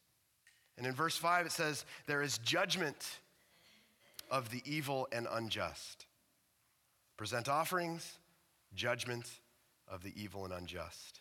And 0.78 0.88
in 0.88 0.94
verse 0.94 1.18
5, 1.18 1.48
it 1.48 1.52
says, 1.52 1.84
There 2.06 2.22
is 2.22 2.38
judgment 2.38 3.20
of 4.32 4.50
the 4.50 4.62
evil 4.64 5.10
and 5.12 5.28
unjust. 5.30 6.06
Present 7.18 7.50
offerings, 7.50 8.20
judgment 8.74 9.30
of 9.86 10.02
the 10.02 10.14
evil 10.16 10.46
and 10.46 10.54
unjust. 10.54 11.20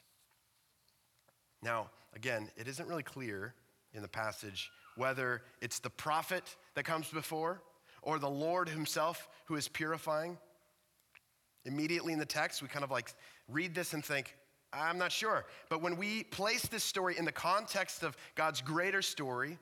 Now, 1.65 1.91
again, 2.15 2.49
it 2.57 2.69
isn't 2.69 2.89
really 2.89 3.03
clear 3.03 3.55
in 3.93 4.03
the 4.03 4.09
passage 4.09 4.71
whether 4.95 5.43
it's 5.61 5.81
the 5.81 5.91
prophet 5.91 6.45
that 6.77 6.85
comes 6.85 7.09
before 7.09 7.61
or 8.03 8.21
the 8.21 8.31
Lord 8.31 8.69
himself 8.69 9.29
who 9.47 9.57
is 9.57 9.67
purifying. 9.67 10.39
Immediately 11.67 12.13
in 12.13 12.19
the 12.19 12.25
text, 12.25 12.63
we 12.63 12.69
kind 12.69 12.85
of 12.85 12.91
like 12.91 13.13
read 13.49 13.75
this 13.75 13.93
and 13.93 14.05
think, 14.05 14.35
I'm 14.73 14.99
not 14.99 15.13
sure. 15.13 15.47
But 15.69 15.83
when 15.83 15.97
we 15.97 16.25
place 16.25 16.63
this 16.63 16.85
story 16.85 17.17
in 17.19 17.25
the 17.25 17.33
context 17.33 18.03
of 18.03 18.17
God's 18.35 18.61
greater 18.61 19.03
story, 19.03 19.59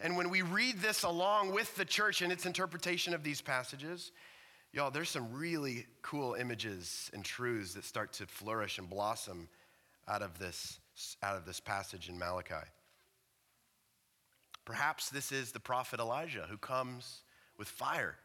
and 0.00 0.16
when 0.16 0.30
we 0.30 0.42
read 0.42 0.80
this 0.80 1.02
along 1.02 1.52
with 1.52 1.74
the 1.74 1.84
church 1.84 2.22
and 2.22 2.32
its 2.32 2.46
interpretation 2.46 3.12
of 3.12 3.24
these 3.24 3.40
passages, 3.40 4.12
y'all, 4.72 4.90
there's 4.90 5.10
some 5.10 5.32
really 5.32 5.86
cool 6.02 6.34
images 6.34 7.10
and 7.12 7.24
truths 7.24 7.74
that 7.74 7.84
start 7.84 8.12
to 8.14 8.26
flourish 8.26 8.78
and 8.78 8.88
blossom 8.88 9.48
out 10.06 10.22
of 10.22 10.38
this, 10.38 10.78
out 11.22 11.36
of 11.36 11.44
this 11.44 11.60
passage 11.60 12.08
in 12.08 12.18
Malachi. 12.18 12.54
Perhaps 14.64 15.10
this 15.10 15.32
is 15.32 15.50
the 15.50 15.60
prophet 15.60 15.98
Elijah 15.98 16.46
who 16.48 16.58
comes 16.58 17.22
with 17.58 17.68
fire, 17.68 18.16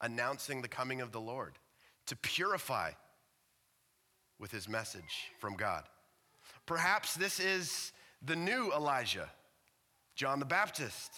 announcing 0.00 0.62
the 0.62 0.68
coming 0.68 1.00
of 1.00 1.12
the 1.12 1.20
Lord 1.20 1.54
to 2.06 2.16
purify 2.16 2.92
with 4.38 4.50
his 4.50 4.68
message 4.68 5.30
from 5.38 5.54
God. 5.54 5.84
Perhaps 6.66 7.14
this 7.14 7.40
is 7.40 7.92
the 8.22 8.36
new 8.36 8.72
Elijah, 8.72 9.28
John 10.14 10.38
the 10.38 10.46
Baptist, 10.46 11.12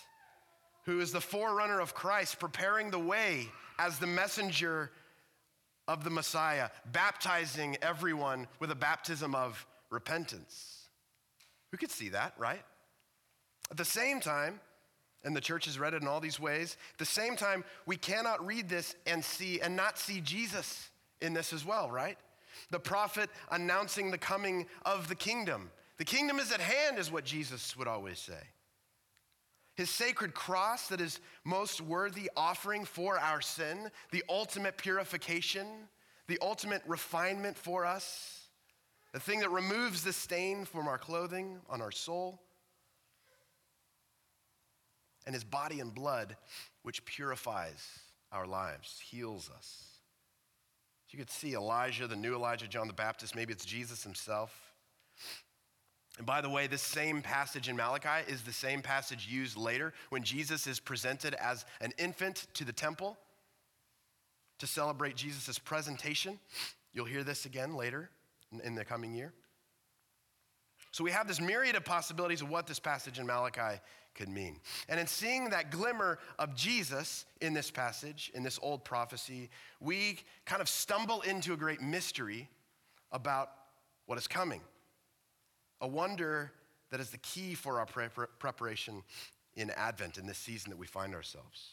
who 0.84 1.00
is 1.00 1.12
the 1.12 1.20
forerunner 1.20 1.80
of 1.80 1.94
Christ, 1.94 2.40
preparing 2.40 2.90
the 2.90 2.98
way 2.98 3.48
as 3.78 3.98
the 3.98 4.06
messenger 4.06 4.90
of 5.88 6.04
the 6.04 6.10
Messiah, 6.10 6.70
baptizing 6.90 7.76
everyone 7.82 8.46
with 8.60 8.70
a 8.70 8.76
baptism 8.76 9.34
of 9.34 9.66
repentance. 9.90 10.88
Who 11.70 11.76
could 11.76 11.90
see 11.90 12.10
that, 12.10 12.34
right? 12.38 12.62
At 13.70 13.76
the 13.76 13.84
same 13.84 14.20
time, 14.20 14.60
and 15.24 15.36
the 15.36 15.40
church 15.40 15.66
has 15.66 15.78
read 15.78 15.94
it 15.94 16.02
in 16.02 16.08
all 16.08 16.20
these 16.20 16.40
ways. 16.40 16.76
At 16.92 16.98
the 16.98 17.04
same 17.04 17.36
time, 17.36 17.64
we 17.86 17.96
cannot 17.96 18.44
read 18.44 18.68
this 18.68 18.96
and 19.06 19.24
see 19.24 19.60
and 19.60 19.76
not 19.76 19.98
see 19.98 20.20
Jesus 20.20 20.90
in 21.20 21.32
this 21.32 21.52
as 21.52 21.64
well, 21.64 21.90
right? 21.90 22.18
The 22.70 22.80
prophet 22.80 23.30
announcing 23.50 24.10
the 24.10 24.18
coming 24.18 24.66
of 24.84 25.08
the 25.08 25.14
kingdom. 25.14 25.70
The 25.98 26.04
kingdom 26.04 26.38
is 26.38 26.52
at 26.52 26.60
hand, 26.60 26.98
is 26.98 27.12
what 27.12 27.24
Jesus 27.24 27.76
would 27.76 27.88
always 27.88 28.18
say. 28.18 28.40
His 29.74 29.88
sacred 29.88 30.34
cross 30.34 30.88
that 30.88 31.00
is 31.00 31.20
most 31.44 31.80
worthy 31.80 32.30
offering 32.36 32.84
for 32.84 33.18
our 33.18 33.40
sin, 33.40 33.90
the 34.10 34.24
ultimate 34.28 34.76
purification, 34.76 35.66
the 36.26 36.38
ultimate 36.42 36.82
refinement 36.86 37.56
for 37.56 37.86
us, 37.86 38.48
the 39.12 39.20
thing 39.20 39.40
that 39.40 39.50
removes 39.50 40.02
the 40.02 40.12
stain 40.12 40.64
from 40.64 40.88
our 40.88 40.98
clothing 40.98 41.58
on 41.70 41.80
our 41.80 41.90
soul 41.90 42.42
and 45.26 45.34
his 45.34 45.44
body 45.44 45.80
and 45.80 45.94
blood, 45.94 46.36
which 46.82 47.04
purifies 47.04 47.98
our 48.30 48.46
lives, 48.46 49.00
heals 49.00 49.50
us. 49.56 49.84
You 51.10 51.18
could 51.18 51.30
see 51.30 51.54
Elijah, 51.54 52.06
the 52.06 52.16
new 52.16 52.34
Elijah, 52.34 52.66
John 52.66 52.86
the 52.86 52.94
Baptist, 52.94 53.36
maybe 53.36 53.52
it's 53.52 53.66
Jesus 53.66 54.02
himself. 54.02 54.72
And 56.16 56.26
by 56.26 56.40
the 56.40 56.48
way, 56.48 56.66
this 56.66 56.82
same 56.82 57.20
passage 57.20 57.68
in 57.68 57.76
Malachi 57.76 58.30
is 58.30 58.42
the 58.42 58.52
same 58.52 58.80
passage 58.80 59.28
used 59.28 59.56
later 59.56 59.92
when 60.08 60.22
Jesus 60.22 60.66
is 60.66 60.80
presented 60.80 61.34
as 61.34 61.66
an 61.80 61.92
infant 61.98 62.46
to 62.54 62.64
the 62.64 62.72
temple 62.72 63.18
to 64.58 64.66
celebrate 64.66 65.16
Jesus' 65.16 65.58
presentation. 65.58 66.38
You'll 66.94 67.04
hear 67.04 67.24
this 67.24 67.46
again 67.46 67.74
later 67.74 68.10
in 68.64 68.74
the 68.74 68.84
coming 68.84 69.14
year. 69.14 69.32
So 70.92 71.02
we 71.02 71.10
have 71.10 71.26
this 71.26 71.40
myriad 71.40 71.74
of 71.74 71.84
possibilities 71.84 72.42
of 72.42 72.50
what 72.50 72.66
this 72.66 72.78
passage 72.78 73.18
in 73.18 73.26
Malachi 73.26 73.80
could 74.14 74.28
mean. 74.28 74.60
And 74.90 75.00
in 75.00 75.06
seeing 75.06 75.48
that 75.50 75.70
glimmer 75.70 76.18
of 76.38 76.54
Jesus 76.54 77.24
in 77.40 77.54
this 77.54 77.70
passage, 77.70 78.30
in 78.34 78.42
this 78.42 78.58
old 78.62 78.84
prophecy, 78.84 79.48
we 79.80 80.18
kind 80.44 80.60
of 80.60 80.68
stumble 80.68 81.22
into 81.22 81.54
a 81.54 81.56
great 81.56 81.80
mystery 81.80 82.48
about 83.10 83.50
what 84.04 84.18
is 84.18 84.28
coming. 84.28 84.60
A 85.80 85.88
wonder 85.88 86.52
that 86.90 87.00
is 87.00 87.08
the 87.08 87.18
key 87.18 87.54
for 87.54 87.78
our 87.78 87.86
pre- 87.86 88.08
preparation 88.38 89.02
in 89.56 89.70
Advent, 89.70 90.18
in 90.18 90.26
this 90.26 90.38
season 90.38 90.70
that 90.70 90.78
we 90.78 90.86
find 90.86 91.14
ourselves. 91.14 91.70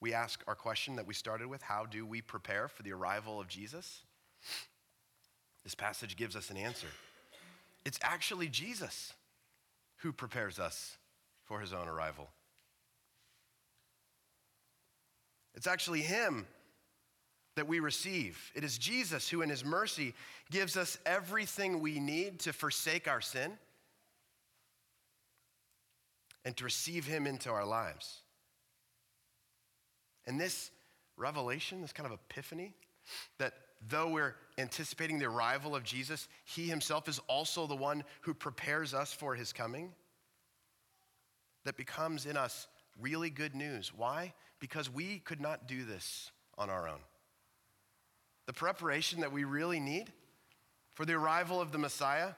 We 0.00 0.12
ask 0.12 0.42
our 0.46 0.54
question 0.54 0.96
that 0.96 1.06
we 1.06 1.14
started 1.14 1.46
with 1.46 1.62
how 1.62 1.86
do 1.86 2.04
we 2.04 2.20
prepare 2.20 2.68
for 2.68 2.82
the 2.82 2.92
arrival 2.92 3.40
of 3.40 3.48
Jesus? 3.48 4.02
This 5.64 5.74
passage 5.74 6.16
gives 6.16 6.36
us 6.36 6.50
an 6.50 6.56
answer. 6.56 6.88
It's 7.84 7.98
actually 8.02 8.48
Jesus 8.48 9.12
who 9.98 10.12
prepares 10.12 10.58
us 10.58 10.96
for 11.44 11.60
his 11.60 11.72
own 11.72 11.88
arrival. 11.88 12.28
It's 15.54 15.66
actually 15.66 16.00
him 16.00 16.46
that 17.56 17.68
we 17.68 17.80
receive. 17.80 18.50
It 18.54 18.64
is 18.64 18.78
Jesus 18.78 19.28
who, 19.28 19.42
in 19.42 19.50
his 19.50 19.64
mercy, 19.64 20.14
gives 20.50 20.76
us 20.76 20.98
everything 21.04 21.80
we 21.80 22.00
need 22.00 22.40
to 22.40 22.52
forsake 22.52 23.06
our 23.06 23.20
sin 23.20 23.52
and 26.44 26.56
to 26.56 26.64
receive 26.64 27.06
him 27.06 27.26
into 27.26 27.50
our 27.50 27.66
lives. 27.66 28.20
And 30.26 30.40
this 30.40 30.70
revelation, 31.16 31.82
this 31.82 31.92
kind 31.92 32.10
of 32.10 32.18
epiphany, 32.30 32.74
that 33.38 33.52
though 33.88 34.08
we're 34.08 34.34
anticipating 34.58 35.18
the 35.18 35.26
arrival 35.26 35.74
of 35.74 35.82
Jesus, 35.82 36.28
he 36.44 36.68
himself 36.68 37.08
is 37.08 37.20
also 37.26 37.66
the 37.66 37.76
one 37.76 38.04
who 38.22 38.34
prepares 38.34 38.94
us 38.94 39.12
for 39.12 39.34
his 39.34 39.52
coming. 39.52 39.92
That 41.64 41.76
becomes 41.76 42.26
in 42.26 42.36
us 42.36 42.66
really 43.00 43.30
good 43.30 43.54
news. 43.54 43.92
Why? 43.94 44.34
Because 44.60 44.90
we 44.90 45.18
could 45.18 45.40
not 45.40 45.66
do 45.66 45.84
this 45.84 46.30
on 46.58 46.70
our 46.70 46.88
own. 46.88 46.98
The 48.46 48.52
preparation 48.52 49.20
that 49.20 49.32
we 49.32 49.44
really 49.44 49.80
need 49.80 50.12
for 50.94 51.06
the 51.06 51.14
arrival 51.14 51.60
of 51.60 51.72
the 51.72 51.78
Messiah, 51.78 52.32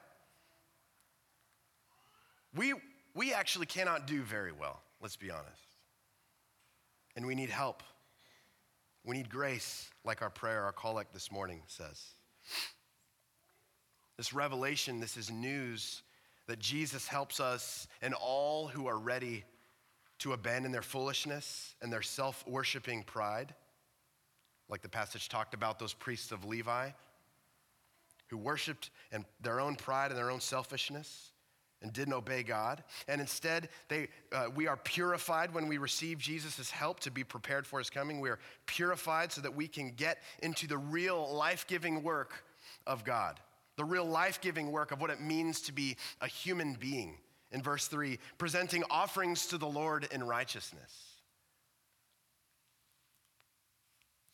we, 2.55 2.73
we 3.13 3.33
actually 3.33 3.65
cannot 3.65 4.07
do 4.07 4.21
very 4.21 4.51
well, 4.51 4.81
let's 5.01 5.17
be 5.17 5.31
honest. 5.31 5.49
And 7.15 7.25
we 7.25 7.35
need 7.35 7.49
help. 7.49 7.83
We 9.05 9.15
need 9.17 9.29
grace, 9.29 9.89
like 10.03 10.21
our 10.23 10.31
prayer, 10.31 10.63
our 10.63 10.71
collect 10.71 11.13
this 11.13 11.31
morning 11.31 11.61
says. 11.67 12.01
This 14.17 14.33
revelation, 14.33 14.99
this 14.99 15.15
is 15.15 15.29
news 15.29 16.01
that 16.47 16.59
Jesus 16.59 17.07
helps 17.07 17.39
us 17.39 17.87
and 18.01 18.13
all 18.15 18.67
who 18.67 18.87
are 18.87 18.97
ready 18.97 19.43
to 20.19 20.33
abandon 20.33 20.71
their 20.71 20.81
foolishness 20.81 21.75
and 21.81 21.93
their 21.93 22.01
self 22.01 22.47
worshiping 22.47 23.03
pride, 23.03 23.53
like 24.69 24.81
the 24.81 24.89
passage 24.89 25.29
talked 25.29 25.53
about 25.53 25.77
those 25.77 25.93
priests 25.93 26.31
of 26.31 26.45
Levi 26.45 26.89
who 28.27 28.37
worshiped 28.37 28.89
and 29.11 29.23
their 29.41 29.59
own 29.59 29.75
pride 29.75 30.09
and 30.09 30.17
their 30.17 30.31
own 30.31 30.41
selfishness 30.41 31.31
and 31.81 31.93
didn't 31.93 32.13
obey 32.13 32.43
God. 32.43 32.83
And 33.07 33.21
instead, 33.21 33.69
they, 33.89 34.07
uh, 34.31 34.47
we 34.55 34.67
are 34.67 34.77
purified 34.77 35.53
when 35.53 35.67
we 35.67 35.77
receive 35.77 36.17
Jesus' 36.17 36.71
help 36.71 36.99
to 37.01 37.11
be 37.11 37.23
prepared 37.23 37.67
for 37.67 37.79
his 37.79 37.89
coming. 37.89 38.19
We 38.19 38.29
are 38.29 38.39
purified 38.65 39.31
so 39.31 39.41
that 39.41 39.55
we 39.55 39.67
can 39.67 39.91
get 39.91 40.19
into 40.41 40.67
the 40.67 40.77
real 40.77 41.33
life 41.33 41.67
giving 41.67 42.03
work 42.03 42.43
of 42.87 43.03
God, 43.03 43.39
the 43.77 43.85
real 43.85 44.05
life 44.05 44.41
giving 44.41 44.71
work 44.71 44.91
of 44.91 45.01
what 45.01 45.09
it 45.09 45.21
means 45.21 45.61
to 45.61 45.73
be 45.73 45.97
a 46.21 46.27
human 46.27 46.73
being. 46.73 47.17
In 47.51 47.61
verse 47.61 47.87
3, 47.87 48.19
presenting 48.37 48.83
offerings 48.89 49.47
to 49.47 49.57
the 49.57 49.67
Lord 49.67 50.07
in 50.11 50.23
righteousness. 50.23 51.15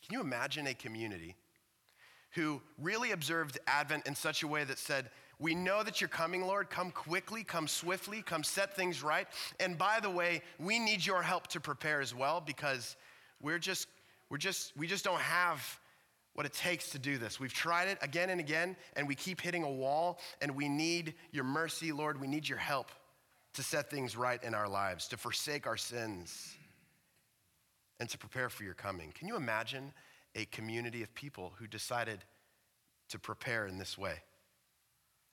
Can 0.08 0.18
you 0.18 0.22
imagine 0.22 0.68
a 0.68 0.74
community 0.74 1.36
who 2.32 2.62
really 2.80 3.12
observed 3.12 3.60
Advent 3.68 4.08
in 4.08 4.16
such 4.16 4.44
a 4.44 4.48
way 4.48 4.64
that 4.64 4.80
said, 4.80 5.10
we 5.42 5.56
know 5.56 5.84
that 5.84 6.00
you're 6.00 6.08
coming, 6.08 6.46
Lord. 6.46 6.70
Come 6.70 6.92
quickly, 6.92 7.44
come 7.44 7.68
swiftly, 7.68 8.22
come 8.22 8.44
set 8.44 8.76
things 8.76 9.04
right. 9.04 9.28
And 9.60 9.78
by 9.78 10.00
the 10.00 10.10
way, 10.10 10.42
we 10.60 10.80
need 10.80 11.06
your 11.06 11.22
help 11.22 11.48
to 11.48 11.60
prepare 11.60 12.00
as 12.00 12.16
well 12.16 12.40
because 12.40 12.96
we're 13.42 13.60
just, 13.60 13.88
we're 14.30 14.38
just, 14.38 14.72
we 14.78 14.88
just 14.88 15.04
don't 15.04 15.20
have 15.20 15.80
what 16.34 16.46
it 16.46 16.54
takes 16.54 16.92
to 16.92 17.00
do 17.00 17.18
this. 17.18 17.40
We've 17.40 17.54
tried 17.54 17.90
it 17.90 17.98
again 18.02 18.30
and 18.30 18.40
again, 18.40 18.78
and 18.96 19.06
we 19.08 19.16
keep 19.16 19.42
hitting 19.42 19.64
a 19.64 19.72
wall, 19.72 20.20
and 20.42 20.56
we 20.56 20.70
need 20.70 21.16
your 21.32 21.44
mercy, 21.44 21.92
Lord. 21.92 22.22
We 22.22 22.28
need 22.28 22.48
your 22.48 22.58
help 22.58 22.90
to 23.56 23.64
set 23.64 23.90
things 23.90 24.16
right 24.16 24.42
in 24.42 24.54
our 24.54 24.70
lives, 24.70 25.10
to 25.10 25.18
forsake 25.18 25.68
our 25.68 25.76
sins, 25.76 26.56
and 28.00 28.08
to 28.08 28.18
prepare 28.18 28.48
for 28.48 28.64
your 28.64 28.76
coming. 28.76 29.12
Can 29.12 29.28
you 29.28 29.36
imagine 29.36 29.92
a 30.36 30.46
community 30.46 31.04
of 31.04 31.14
people 31.14 31.54
who 31.58 31.68
decided 31.68 32.20
to 33.10 33.20
prepare 33.20 33.68
in 33.68 33.78
this 33.78 33.98
way. 33.98 34.16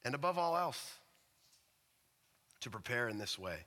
And 0.05 0.15
above 0.15 0.39
all 0.39 0.57
else, 0.57 0.95
to 2.61 2.71
prepare 2.71 3.09
in 3.09 3.19
this 3.19 3.39
way. 3.39 3.59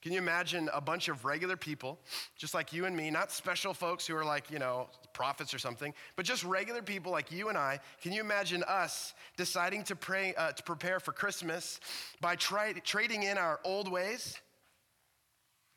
Can 0.00 0.12
you 0.12 0.18
imagine 0.18 0.70
a 0.72 0.80
bunch 0.80 1.08
of 1.08 1.24
regular 1.24 1.56
people, 1.56 1.98
just 2.36 2.54
like 2.54 2.72
you 2.72 2.84
and 2.84 2.96
me, 2.96 3.10
not 3.10 3.32
special 3.32 3.74
folks 3.74 4.06
who 4.06 4.14
are 4.16 4.24
like, 4.24 4.48
you 4.48 4.60
know, 4.60 4.88
prophets 5.12 5.52
or 5.52 5.58
something, 5.58 5.92
but 6.14 6.24
just 6.24 6.44
regular 6.44 6.82
people 6.82 7.10
like 7.10 7.32
you 7.32 7.48
and 7.48 7.58
I? 7.58 7.80
Can 8.00 8.12
you 8.12 8.20
imagine 8.20 8.62
us 8.62 9.12
deciding 9.36 9.82
to, 9.84 9.96
pray, 9.96 10.34
uh, 10.36 10.52
to 10.52 10.62
prepare 10.62 11.00
for 11.00 11.12
Christmas 11.12 11.80
by 12.20 12.36
trading 12.36 13.24
in 13.24 13.38
our 13.38 13.58
old 13.64 13.90
ways, 13.90 14.38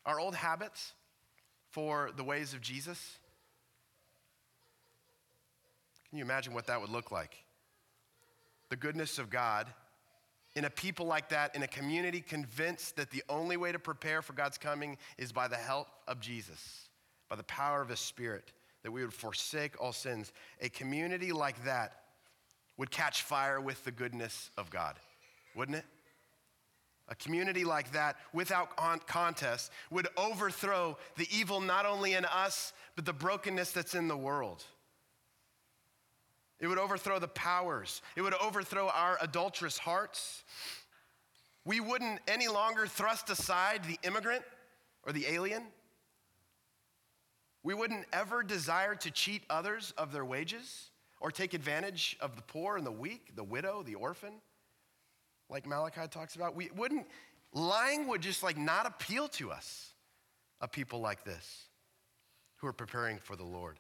our 0.06 0.20
old 0.20 0.36
habits, 0.36 0.94
for 1.72 2.12
the 2.16 2.24
ways 2.24 2.54
of 2.54 2.62
Jesus? 2.62 3.18
Can 6.10 6.20
you 6.20 6.24
imagine 6.24 6.54
what 6.54 6.68
that 6.68 6.80
would 6.80 6.92
look 6.92 7.12
like? 7.12 7.38
The 8.72 8.78
goodness 8.78 9.20
of 9.20 9.30
God 9.30 9.68
in 10.56 10.64
a 10.64 10.70
people 10.70 11.06
like 11.06 11.28
that, 11.30 11.54
in 11.56 11.62
a 11.62 11.68
community 11.68 12.22
convinced 12.22 12.96
that 12.96 13.12
the 13.12 13.22
only 13.28 13.58
way 13.58 13.74
to 13.74 13.80
prepare 13.80 14.22
for 14.22 14.32
God's 14.32 14.58
coming 14.58 14.98
is 15.18 15.34
by 15.34 15.50
the 15.50 15.58
help 15.58 15.88
of 16.08 16.22
Jesus, 16.22 16.90
by 17.30 17.36
the 17.36 17.44
power 17.44 17.82
of 17.82 17.90
His 17.90 18.00
Spirit, 18.00 18.54
that 18.84 18.92
we 18.92 19.04
would 19.04 19.14
forsake 19.14 19.80
all 19.82 19.92
sins. 19.92 20.32
A 20.62 20.70
community 20.70 21.34
like 21.34 21.64
that 21.66 21.98
would 22.78 22.92
catch 22.92 23.24
fire 23.24 23.60
with 23.60 23.84
the 23.84 23.92
goodness 23.92 24.50
of 24.58 24.70
God, 24.70 24.96
wouldn't 25.54 25.78
it? 25.78 25.86
A 27.10 27.16
community 27.16 27.66
like 27.66 27.92
that, 27.92 28.16
without 28.32 28.78
contest, 29.06 29.70
would 29.90 30.08
overthrow 30.16 30.98
the 31.18 31.28
evil 31.30 31.60
not 31.60 31.86
only 31.86 32.14
in 32.14 32.24
us, 32.24 32.72
but 32.96 33.06
the 33.06 33.12
brokenness 33.12 33.74
that's 33.74 33.96
in 33.96 34.08
the 34.08 34.16
world. 34.16 34.64
It 36.62 36.68
would 36.68 36.78
overthrow 36.78 37.18
the 37.18 37.28
powers. 37.28 38.04
It 38.16 38.22
would 38.22 38.36
overthrow 38.36 38.88
our 38.90 39.18
adulterous 39.20 39.80
hearts. 39.80 40.44
We 41.66 41.80
wouldn't 41.80 42.22
any 42.28 42.48
longer 42.48 42.86
thrust 42.86 43.32
aside 43.32 43.84
the 43.84 43.98
immigrant 44.04 44.44
or 45.04 45.12
the 45.12 45.26
alien. 45.28 45.64
We 47.64 47.74
wouldn't 47.74 48.06
ever 48.14 48.44
desire 48.44 48.94
to 48.96 49.12
cheat 49.12 49.44
others 49.50 49.94
of 49.98 50.12
their 50.12 50.24
wages 50.24 50.92
or 51.20 51.32
take 51.32 51.56
advantage 51.56 52.16
of 52.22 52.36
the 52.36 52.42
poor 52.44 52.78
and 52.78 52.86
the 52.86 52.92
weak, 52.92 53.36
the 53.36 53.44
widow, 53.44 53.84
the 53.84 53.96
orphan, 53.96 54.34
like 55.50 55.66
Malachi 55.66 56.08
talks 56.10 56.36
about. 56.36 56.56
We 56.56 56.70
wouldn't, 56.76 57.08
lying 57.54 58.08
would 58.08 58.22
just 58.22 58.44
like 58.44 58.58
not 58.58 58.86
appeal 58.86 59.28
to 59.30 59.52
us, 59.52 59.94
a 60.62 60.68
people 60.68 61.00
like 61.00 61.24
this 61.24 61.66
who 62.58 62.68
are 62.68 62.74
preparing 62.74 63.18
for 63.18 63.36
the 63.36 63.44
Lord. 63.44 63.80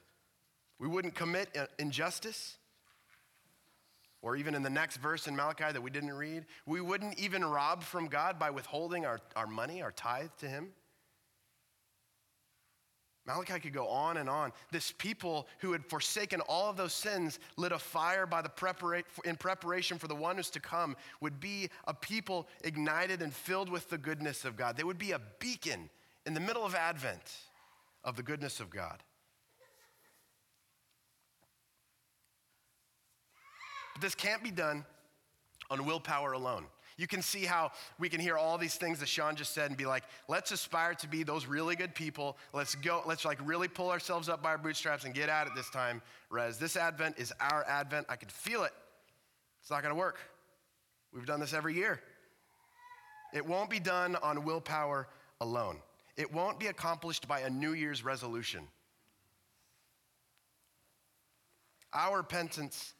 We 0.79 0.87
wouldn't 0.87 1.13
commit 1.13 1.55
uh, 1.55 1.67
injustice 1.77 2.57
or 4.21 4.35
even 4.35 4.53
in 4.53 4.61
the 4.61 4.69
next 4.69 4.97
verse 4.97 5.27
in 5.27 5.35
Malachi 5.35 5.71
that 5.71 5.81
we 5.81 5.89
didn't 5.89 6.13
read, 6.13 6.45
we 6.65 6.81
wouldn't 6.81 7.17
even 7.19 7.43
rob 7.43 7.83
from 7.83 8.07
God 8.07 8.37
by 8.37 8.49
withholding 8.49 9.05
our, 9.05 9.19
our 9.35 9.47
money, 9.47 9.81
our 9.81 9.91
tithe 9.91 10.29
to 10.39 10.47
Him. 10.47 10.69
Malachi 13.25 13.59
could 13.59 13.73
go 13.73 13.87
on 13.87 14.17
and 14.17 14.27
on. 14.27 14.51
This 14.71 14.93
people 14.97 15.47
who 15.59 15.71
had 15.71 15.85
forsaken 15.85 16.41
all 16.41 16.69
of 16.69 16.77
those 16.77 16.93
sins, 16.93 17.39
lit 17.55 17.71
a 17.71 17.77
fire 17.77 18.25
by 18.25 18.41
the 18.41 18.49
prepara- 18.49 19.03
in 19.25 19.35
preparation 19.35 19.97
for 19.97 20.07
the 20.07 20.15
one 20.15 20.37
who's 20.37 20.49
to 20.51 20.59
come, 20.59 20.95
would 21.19 21.39
be 21.39 21.69
a 21.85 21.93
people 21.93 22.47
ignited 22.63 23.21
and 23.21 23.33
filled 23.33 23.69
with 23.69 23.89
the 23.89 23.97
goodness 23.97 24.43
of 24.43 24.55
God. 24.55 24.75
They 24.75 24.83
would 24.83 24.97
be 24.97 25.11
a 25.11 25.21
beacon 25.39 25.89
in 26.25 26.33
the 26.33 26.39
middle 26.39 26.65
of 26.65 26.73
Advent 26.73 27.21
of 28.03 28.15
the 28.15 28.23
goodness 28.23 28.59
of 28.59 28.69
God. 28.71 29.03
This 34.01 34.15
can't 34.15 34.43
be 34.43 34.51
done 34.51 34.85
on 35.69 35.85
willpower 35.85 36.33
alone. 36.33 36.65
You 36.97 37.07
can 37.07 37.21
see 37.21 37.45
how 37.45 37.71
we 37.97 38.09
can 38.09 38.19
hear 38.19 38.37
all 38.37 38.57
these 38.57 38.75
things 38.75 38.99
that 38.99 39.07
Sean 39.07 39.35
just 39.35 39.53
said 39.53 39.69
and 39.69 39.77
be 39.77 39.85
like, 39.85 40.03
let's 40.27 40.51
aspire 40.51 40.93
to 40.95 41.07
be 41.07 41.23
those 41.23 41.45
really 41.45 41.75
good 41.75 41.95
people. 41.95 42.37
Let's 42.53 42.75
go, 42.75 43.01
let's 43.07 43.25
like 43.25 43.39
really 43.43 43.67
pull 43.67 43.89
ourselves 43.89 44.29
up 44.29 44.43
by 44.43 44.49
our 44.49 44.57
bootstraps 44.57 45.05
and 45.05 45.13
get 45.13 45.29
at 45.29 45.47
it 45.47 45.53
this 45.55 45.69
time, 45.69 46.01
Rez. 46.29 46.57
This 46.57 46.75
Advent 46.75 47.17
is 47.17 47.33
our 47.39 47.63
Advent. 47.67 48.05
I 48.09 48.17
can 48.17 48.29
feel 48.29 48.63
it. 48.63 48.73
It's 49.61 49.71
not 49.71 49.81
gonna 49.81 49.95
work. 49.95 50.19
We've 51.13 51.25
done 51.25 51.39
this 51.39 51.53
every 51.53 51.75
year. 51.75 52.01
It 53.33 53.45
won't 53.45 53.69
be 53.69 53.79
done 53.79 54.15
on 54.17 54.43
willpower 54.43 55.07
alone. 55.39 55.77
It 56.17 56.31
won't 56.31 56.59
be 56.59 56.67
accomplished 56.67 57.27
by 57.27 57.39
a 57.39 57.49
New 57.49 57.73
Year's 57.73 58.03
resolution. 58.03 58.67
Our 61.93 62.17
repentance 62.17 62.93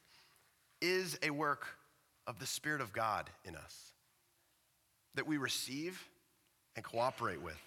is 0.82 1.18
a 1.24 1.30
work 1.30 1.68
of 2.28 2.40
the 2.40 2.46
Spirit 2.46 2.82
of 2.82 2.94
God 2.94 3.30
in 3.46 3.56
us 3.56 3.94
that 5.16 5.28
we 5.28 5.38
receive 5.38 6.02
and 6.76 6.84
cooperate 6.84 7.42
with. 7.42 7.60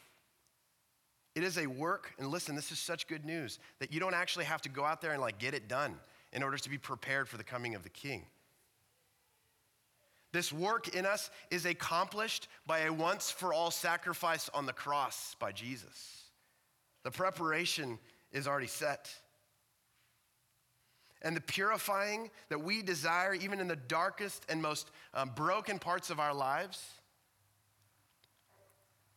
It 1.35 1.43
is 1.43 1.59
a 1.59 1.67
work, 1.67 2.15
and 2.19 2.29
listen, 2.29 2.55
this 2.55 2.71
is 2.71 2.79
such 2.79 3.09
good 3.09 3.25
news 3.25 3.59
that 3.81 3.93
you 3.93 3.99
don't 3.99 4.15
actually 4.15 4.45
have 4.45 4.63
to 4.63 4.69
go 4.69 4.85
out 4.85 5.01
there 5.01 5.13
and 5.13 5.21
like 5.21 5.39
get 5.39 5.55
it 5.55 5.69
done 5.69 5.97
in 6.33 6.43
order 6.43 6.57
to 6.57 6.71
be 6.71 6.79
prepared 6.79 7.29
for 7.29 7.37
the 7.37 7.45
coming 7.45 7.75
of 7.75 7.83
the 7.83 7.89
King. 7.89 8.25
This 10.33 10.53
work 10.53 10.89
in 10.97 11.07
us 11.07 11.31
is 11.51 11.65
accomplished 11.65 12.49
by 12.67 12.81
a 12.81 12.93
once 12.93 13.31
for 13.31 13.53
all 13.53 13.71
sacrifice 13.71 14.51
on 14.53 14.67
the 14.67 14.73
cross 14.73 15.37
by 15.39 15.53
Jesus. 15.53 16.23
The 17.05 17.11
preparation 17.11 17.99
is 18.33 18.49
already 18.49 18.67
set 18.67 19.13
and 21.25 21.35
the 21.35 21.41
purifying 21.41 22.31
that 22.51 22.63
we 22.63 22.83
desire, 22.83 23.35
even 23.35 23.59
in 23.59 23.67
the 23.67 23.77
darkest 23.77 24.45
and 24.49 24.63
most 24.63 24.91
um, 25.15 25.31
broken 25.35 25.79
parts 25.79 26.11
of 26.11 26.21
our 26.21 26.35
lives, 26.35 26.85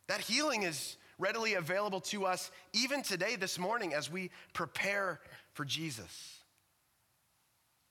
that 0.08 0.20
healing 0.20 0.62
is 0.62 0.96
readily 1.18 1.54
available 1.54 2.00
to 2.00 2.24
us 2.24 2.50
even 2.72 3.02
today, 3.02 3.36
this 3.36 3.58
morning, 3.58 3.92
as 3.92 4.10
we 4.10 4.30
prepare 4.54 5.20
for 5.52 5.64
Jesus. 5.64 6.38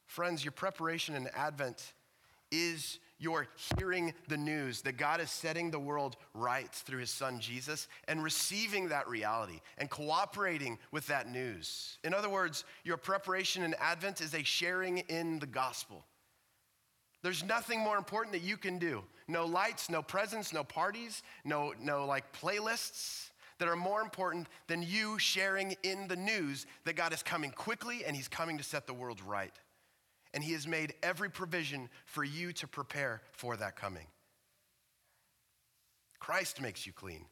Friends, 0.08 0.44
your 0.44 0.54
preparation 0.54 1.16
in 1.16 1.30
Advent 1.36 1.94
is 2.52 3.00
you're 3.20 3.48
hearing 3.78 4.14
the 4.28 4.38
news 4.38 4.82
that 4.82 4.98
God 4.98 5.20
is 5.20 5.32
setting 5.32 5.72
the 5.72 5.80
world 5.80 6.18
right 6.34 6.70
through 6.72 7.00
his 7.00 7.10
son 7.10 7.40
Jesus 7.40 7.88
and 8.08 8.24
receiving 8.24 8.90
that 8.90 9.08
reality 9.08 9.62
and 9.78 9.90
cooperating 9.90 10.78
with 10.92 11.08
that 11.08 11.28
news. 11.28 11.98
In 12.04 12.14
other 12.14 12.30
words, 12.30 12.64
your 12.84 12.98
preparation 12.98 13.64
in 13.64 13.74
Advent 13.80 14.22
is 14.22 14.34
a 14.34 14.44
sharing 14.44 15.00
in 15.00 15.40
the 15.40 15.48
gospel. 15.48 16.06
There's 17.24 17.44
nothing 17.44 17.80
more 17.80 17.98
important 17.98 18.34
that 18.34 18.44
you 18.44 18.58
can 18.58 18.78
do. 18.78 19.04
No 19.28 19.46
lights, 19.46 19.90
no 19.90 20.02
presents, 20.02 20.54
no 20.54 20.64
parties, 20.64 21.24
no, 21.44 21.74
no 21.82 22.06
like 22.06 22.32
playlists 22.32 23.32
that 23.60 23.68
are 23.68 23.76
more 23.76 24.02
important 24.02 24.48
than 24.68 24.84
you 24.84 25.18
sharing 25.18 25.76
in 25.82 26.08
the 26.08 26.16
news 26.16 26.68
that 26.86 26.96
God 26.96 27.12
is 27.12 27.24
coming 27.24 27.50
quickly 27.50 28.06
and 28.06 28.16
he's 28.16 28.28
coming 28.28 28.58
to 28.60 28.64
set 28.64 28.86
the 28.86 28.94
world 28.94 29.20
right 29.26 29.54
and 30.34 30.44
He 30.44 30.54
has 30.54 30.68
made 30.68 30.94
every 31.04 31.30
provision 31.30 31.90
for 32.06 32.24
you 32.24 32.54
to 32.54 32.68
prepare 32.68 33.22
for 33.32 33.58
that 33.58 33.76
coming. 33.76 34.08
Christ 36.20 36.62
makes 36.62 36.86
you 36.86 36.94
clean. 36.94 37.26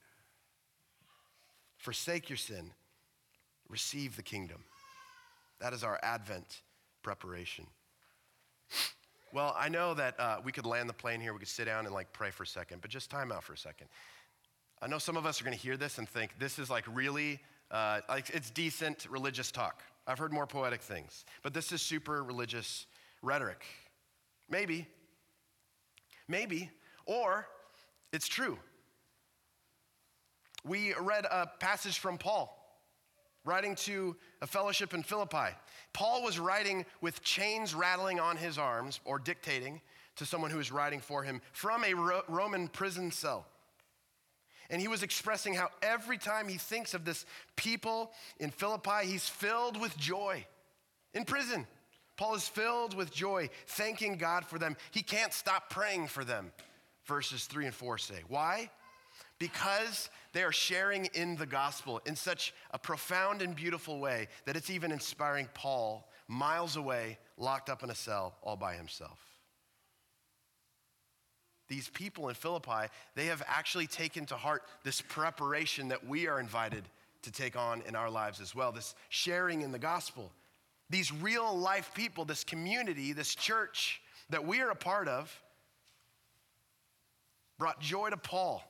Forsake 1.77 2.29
your 2.29 2.37
sin, 2.37 2.71
receive 3.69 4.15
the 4.15 4.23
kingdom. 4.23 4.63
That 5.59 5.73
is 5.73 5.83
our 5.83 5.99
Advent 6.01 6.61
preparation. 7.03 7.67
Well, 9.31 9.53
I 9.57 9.69
know 9.69 9.93
that 9.93 10.19
uh, 10.19 10.37
we 10.43 10.51
could 10.51 10.65
land 10.65 10.87
the 10.87 10.93
plane 10.93 11.19
here, 11.19 11.33
we 11.33 11.39
could 11.39 11.47
sit 11.47 11.65
down 11.65 11.85
and 11.85 11.93
like 11.93 12.13
pray 12.13 12.31
for 12.31 12.43
a 12.43 12.47
second, 12.47 12.81
but 12.81 12.89
just 12.89 13.09
time 13.09 13.31
out 13.31 13.43
for 13.43 13.53
a 13.53 13.57
second. 13.57 13.87
I 14.81 14.87
know 14.87 14.97
some 14.97 15.17
of 15.17 15.25
us 15.25 15.41
are 15.41 15.43
going 15.43 15.55
to 15.55 15.61
hear 15.61 15.77
this 15.77 15.97
and 15.97 16.07
think 16.07 16.37
this 16.39 16.57
is 16.57 16.69
like 16.69 16.85
really, 16.93 17.39
uh, 17.71 18.01
like 18.07 18.29
it's 18.29 18.49
decent 18.49 19.05
religious 19.09 19.51
talk. 19.51 19.83
I've 20.07 20.19
heard 20.19 20.31
more 20.31 20.47
poetic 20.47 20.81
things, 20.81 21.25
but 21.41 21.53
this 21.53 21.71
is 21.71 21.81
super 21.81 22.23
religious 22.23 22.85
rhetoric. 23.21 23.63
Maybe. 24.49 24.87
Maybe. 26.27 26.69
Or 27.05 27.47
it's 28.13 28.27
true. 28.27 28.57
We 30.63 30.93
read 30.99 31.25
a 31.25 31.47
passage 31.59 31.99
from 31.99 32.17
Paul 32.17 32.61
writing 33.45 33.75
to 33.75 34.15
a 34.41 34.47
fellowship 34.47 34.93
in 34.93 35.03
Philippi. 35.03 35.55
Paul 35.93 36.23
was 36.23 36.39
writing 36.39 36.85
with 37.01 37.21
chains 37.21 37.75
rattling 37.75 38.19
on 38.19 38.37
his 38.37 38.57
arms 38.57 38.99
or 39.05 39.19
dictating 39.19 39.81
to 40.15 40.25
someone 40.25 40.49
who 40.49 40.57
was 40.57 40.71
writing 40.71 40.99
for 40.99 41.23
him 41.23 41.41
from 41.51 41.83
a 41.83 41.93
Roman 42.27 42.67
prison 42.67 43.11
cell. 43.11 43.45
And 44.69 44.81
he 44.81 44.87
was 44.87 45.03
expressing 45.03 45.53
how 45.53 45.69
every 45.81 46.17
time 46.17 46.47
he 46.47 46.57
thinks 46.57 46.93
of 46.93 47.05
this 47.05 47.25
people 47.55 48.11
in 48.39 48.49
Philippi, 48.49 49.05
he's 49.05 49.27
filled 49.27 49.79
with 49.79 49.97
joy 49.97 50.45
in 51.13 51.25
prison. 51.25 51.67
Paul 52.17 52.35
is 52.35 52.47
filled 52.47 52.95
with 52.95 53.13
joy, 53.13 53.49
thanking 53.67 54.17
God 54.17 54.45
for 54.45 54.57
them. 54.57 54.77
He 54.91 55.01
can't 55.01 55.33
stop 55.33 55.69
praying 55.69 56.07
for 56.07 56.23
them, 56.23 56.51
verses 57.05 57.45
3 57.45 57.65
and 57.65 57.75
4 57.75 57.97
say. 57.97 58.23
Why? 58.27 58.69
Because 59.37 60.09
they 60.31 60.43
are 60.43 60.51
sharing 60.51 61.05
in 61.13 61.35
the 61.35 61.45
gospel 61.45 62.01
in 62.05 62.15
such 62.15 62.53
a 62.71 62.79
profound 62.79 63.41
and 63.41 63.55
beautiful 63.55 63.99
way 63.99 64.29
that 64.45 64.55
it's 64.55 64.69
even 64.69 64.91
inspiring 64.91 65.49
Paul 65.53 66.09
miles 66.27 66.77
away, 66.77 67.17
locked 67.37 67.69
up 67.69 67.83
in 67.83 67.89
a 67.89 67.95
cell 67.95 68.35
all 68.41 68.55
by 68.55 68.75
himself. 68.75 69.19
These 71.67 71.89
people 71.89 72.29
in 72.29 72.35
Philippi, 72.35 72.89
they 73.15 73.25
have 73.25 73.41
actually 73.47 73.87
taken 73.87 74.25
to 74.27 74.35
heart 74.35 74.63
this 74.83 75.01
preparation 75.01 75.87
that 75.87 76.05
we 76.05 76.27
are 76.27 76.39
invited 76.39 76.83
to 77.23 77.31
take 77.31 77.55
on 77.55 77.81
in 77.87 77.95
our 77.95 78.09
lives 78.09 78.39
as 78.39 78.53
well, 78.53 78.71
this 78.71 78.93
sharing 79.09 79.61
in 79.61 79.71
the 79.71 79.79
gospel. 79.79 80.31
These 80.89 81.11
real 81.11 81.57
life 81.57 81.91
people, 81.95 82.25
this 82.25 82.43
community, 82.43 83.13
this 83.13 83.33
church 83.33 84.01
that 84.29 84.45
we 84.45 84.61
are 84.61 84.69
a 84.69 84.75
part 84.75 85.07
of, 85.07 85.41
brought 87.57 87.79
joy 87.79 88.09
to 88.09 88.17
Paul 88.17 88.63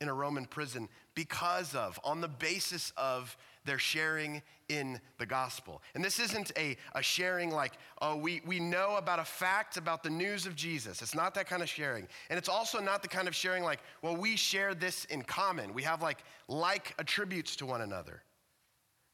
in 0.00 0.08
a 0.08 0.14
Roman 0.14 0.46
prison 0.46 0.88
because 1.14 1.74
of, 1.74 1.98
on 2.04 2.20
the 2.20 2.28
basis 2.28 2.92
of 2.96 3.36
their 3.64 3.78
sharing 3.78 4.42
in 4.68 5.00
the 5.18 5.26
gospel. 5.26 5.82
And 5.94 6.04
this 6.04 6.18
isn't 6.18 6.52
a, 6.56 6.76
a 6.94 7.02
sharing 7.02 7.50
like, 7.50 7.72
oh, 8.00 8.16
we, 8.16 8.40
we 8.46 8.60
know 8.60 8.96
about 8.96 9.18
a 9.18 9.24
fact 9.24 9.76
about 9.76 10.02
the 10.02 10.10
news 10.10 10.46
of 10.46 10.54
Jesus. 10.54 11.02
It's 11.02 11.14
not 11.14 11.34
that 11.34 11.46
kind 11.46 11.62
of 11.62 11.68
sharing. 11.68 12.06
And 12.30 12.38
it's 12.38 12.48
also 12.48 12.80
not 12.80 13.02
the 13.02 13.08
kind 13.08 13.28
of 13.28 13.34
sharing 13.34 13.64
like, 13.64 13.80
well, 14.02 14.16
we 14.16 14.36
share 14.36 14.74
this 14.74 15.04
in 15.06 15.22
common. 15.22 15.74
We 15.74 15.82
have 15.82 16.02
like 16.02 16.18
like 16.48 16.94
attributes 16.98 17.56
to 17.56 17.66
one 17.66 17.80
another. 17.80 18.22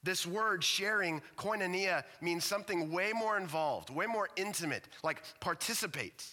This 0.03 0.25
word 0.25 0.63
sharing, 0.63 1.21
koinonia, 1.37 2.05
means 2.21 2.45
something 2.45 2.93
way 2.93 3.13
more 3.13 3.37
involved, 3.37 3.91
way 3.91 4.07
more 4.07 4.29
intimate, 4.37 4.87
like 5.03 5.23
participate. 5.41 6.25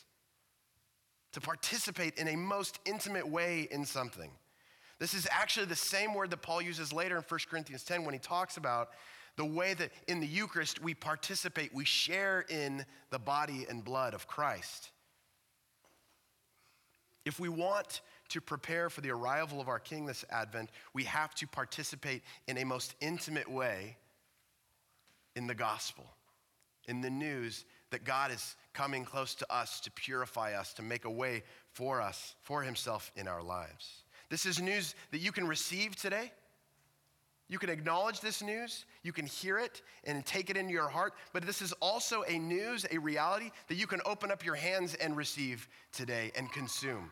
To 1.32 1.42
participate 1.42 2.20
in 2.20 2.28
a 2.28 2.36
most 2.36 2.80
intimate 2.86 3.28
way 3.28 3.68
in 3.72 3.86
something. 3.86 4.30
This 5.04 5.14
is 5.14 5.28
actually 5.30 5.66
the 5.66 5.76
same 5.76 6.14
word 6.14 6.32
that 6.32 6.42
Paul 6.42 6.62
uses 6.62 6.94
later 6.94 7.18
in 7.18 7.24
1 7.24 7.40
Corinthians 7.50 7.84
10 7.84 8.06
when 8.06 8.14
he 8.14 8.22
talks 8.22 8.56
about 8.56 8.92
the 9.36 9.44
way 9.44 9.74
that 9.74 9.92
in 10.08 10.22
the 10.22 10.26
Eucharist 10.26 10.82
we 10.82 10.94
participate, 10.94 11.74
we 11.74 11.84
share 11.84 12.46
in 12.48 12.86
the 13.10 13.20
body 13.20 13.66
and 13.70 13.84
blood 13.84 14.14
of 14.14 14.28
Christ. 14.28 14.92
If 17.26 17.38
we 17.38 17.50
want 17.50 18.00
to 18.30 18.40
prepare 18.40 18.90
for 18.90 19.02
the 19.02 19.12
arrival 19.12 19.60
of 19.60 19.68
our 19.68 19.78
King 19.78 20.06
this 20.06 20.24
Advent, 20.30 20.70
we 20.94 21.04
have 21.04 21.36
to 21.36 21.48
participate 21.48 22.22
in 22.48 22.58
a 22.58 22.64
most 22.64 22.96
intimate 23.02 23.52
way 23.52 23.98
in 25.36 25.48
the 25.48 25.56
gospel, 25.56 26.06
in 26.88 27.02
the 27.02 27.10
news 27.10 27.66
that 27.92 28.06
God 28.06 28.32
is 28.32 28.56
coming 28.72 29.04
close 29.04 29.36
to 29.36 29.54
us 29.54 29.82
to 29.82 29.92
purify 29.92 30.54
us, 30.54 30.74
to 30.76 30.82
make 30.82 31.04
a 31.04 31.12
way 31.12 31.44
for 31.74 32.00
us, 32.00 32.36
for 32.42 32.62
Himself 32.62 33.12
in 33.18 33.28
our 33.28 33.44
lives. 33.44 34.03
This 34.30 34.46
is 34.46 34.62
news 34.62 34.96
that 35.12 35.20
you 35.20 35.32
can 35.32 35.48
receive 35.48 35.96
today. 35.96 36.32
You 37.50 37.60
can 37.60 37.70
acknowledge 37.70 38.20
this 38.20 38.42
news, 38.42 38.86
you 39.04 39.12
can 39.12 39.28
hear 39.28 39.60
it 39.60 39.82
and 40.06 40.26
take 40.26 40.50
it 40.50 40.58
into 40.58 40.72
your 40.72 40.88
heart, 40.88 41.14
but 41.34 41.46
this 41.46 41.62
is 41.62 41.74
also 41.74 42.24
a 42.28 42.40
news, 42.40 42.86
a 42.90 42.98
reality 42.98 43.52
that 43.68 43.76
you 43.76 43.86
can 43.86 44.00
open 44.06 44.32
up 44.32 44.46
your 44.46 44.56
hands 44.56 44.96
and 44.96 45.16
receive 45.16 45.68
today 45.92 46.32
and 46.36 46.52
consume. 46.52 47.12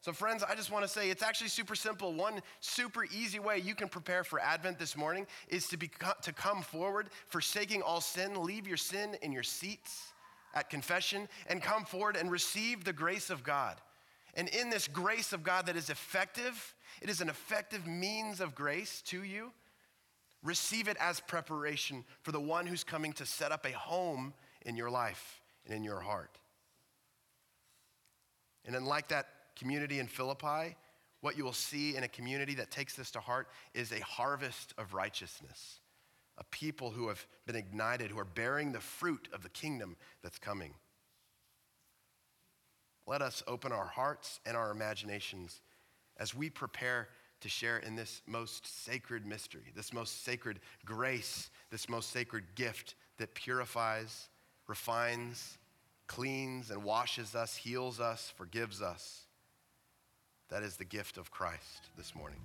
So, 0.00 0.12
friends, 0.12 0.42
I 0.42 0.54
just 0.54 0.72
want 0.72 0.84
to 0.84 0.88
say 0.88 1.10
it's 1.10 1.22
actually 1.22 1.48
super 1.48 1.76
simple. 1.76 2.12
One 2.12 2.40
super 2.60 3.04
easy 3.04 3.38
way 3.38 3.58
you 3.58 3.74
can 3.76 3.88
prepare 3.88 4.24
for 4.24 4.40
Advent 4.40 4.78
this 4.78 4.96
morning 4.96 5.26
is 5.48 5.68
to, 5.68 5.76
be, 5.76 5.90
to 6.22 6.32
come 6.32 6.62
forward, 6.62 7.10
forsaking 7.28 7.82
all 7.82 8.00
sin, 8.00 8.42
leave 8.42 8.66
your 8.66 8.76
sin 8.76 9.16
in 9.22 9.30
your 9.30 9.44
seats 9.44 10.12
at 10.54 10.70
confession, 10.70 11.28
and 11.48 11.62
come 11.62 11.84
forward 11.84 12.16
and 12.16 12.30
receive 12.30 12.82
the 12.82 12.92
grace 12.92 13.30
of 13.30 13.44
God. 13.44 13.76
And 14.34 14.48
in 14.48 14.70
this 14.70 14.88
grace 14.88 15.32
of 15.32 15.42
God 15.42 15.66
that 15.66 15.76
is 15.76 15.90
effective, 15.90 16.74
it 17.00 17.10
is 17.10 17.20
an 17.20 17.28
effective 17.28 17.86
means 17.86 18.40
of 18.40 18.54
grace 18.54 19.02
to 19.06 19.22
you. 19.22 19.52
Receive 20.42 20.88
it 20.88 20.96
as 20.98 21.20
preparation 21.20 22.04
for 22.22 22.32
the 22.32 22.40
one 22.40 22.66
who's 22.66 22.82
coming 22.82 23.12
to 23.14 23.26
set 23.26 23.52
up 23.52 23.64
a 23.66 23.72
home 23.72 24.34
in 24.64 24.76
your 24.76 24.90
life 24.90 25.40
and 25.66 25.74
in 25.74 25.84
your 25.84 26.00
heart. 26.00 26.38
And 28.64 28.74
then, 28.74 28.84
like 28.84 29.08
that 29.08 29.28
community 29.56 29.98
in 29.98 30.06
Philippi, 30.06 30.76
what 31.20 31.36
you 31.36 31.44
will 31.44 31.52
see 31.52 31.96
in 31.96 32.02
a 32.02 32.08
community 32.08 32.54
that 32.54 32.70
takes 32.70 32.94
this 32.94 33.10
to 33.12 33.20
heart 33.20 33.48
is 33.74 33.92
a 33.92 34.00
harvest 34.00 34.74
of 34.78 34.94
righteousness, 34.94 35.80
a 36.38 36.44
people 36.44 36.90
who 36.90 37.08
have 37.08 37.24
been 37.46 37.56
ignited, 37.56 38.10
who 38.10 38.18
are 38.18 38.24
bearing 38.24 38.72
the 38.72 38.80
fruit 38.80 39.28
of 39.32 39.42
the 39.42 39.48
kingdom 39.48 39.96
that's 40.22 40.38
coming. 40.38 40.74
Let 43.06 43.22
us 43.22 43.42
open 43.46 43.72
our 43.72 43.86
hearts 43.86 44.40
and 44.46 44.56
our 44.56 44.70
imaginations 44.70 45.60
as 46.18 46.34
we 46.34 46.50
prepare 46.50 47.08
to 47.40 47.48
share 47.48 47.78
in 47.78 47.96
this 47.96 48.22
most 48.26 48.84
sacred 48.84 49.26
mystery, 49.26 49.72
this 49.74 49.92
most 49.92 50.24
sacred 50.24 50.60
grace, 50.84 51.50
this 51.70 51.88
most 51.88 52.10
sacred 52.10 52.44
gift 52.54 52.94
that 53.18 53.34
purifies, 53.34 54.28
refines, 54.68 55.58
cleans, 56.06 56.70
and 56.70 56.82
washes 56.84 57.34
us, 57.34 57.56
heals 57.56 57.98
us, 57.98 58.32
forgives 58.36 58.80
us. 58.80 59.26
That 60.50 60.62
is 60.62 60.76
the 60.76 60.84
gift 60.84 61.16
of 61.16 61.30
Christ 61.30 61.90
this 61.96 62.14
morning. 62.14 62.40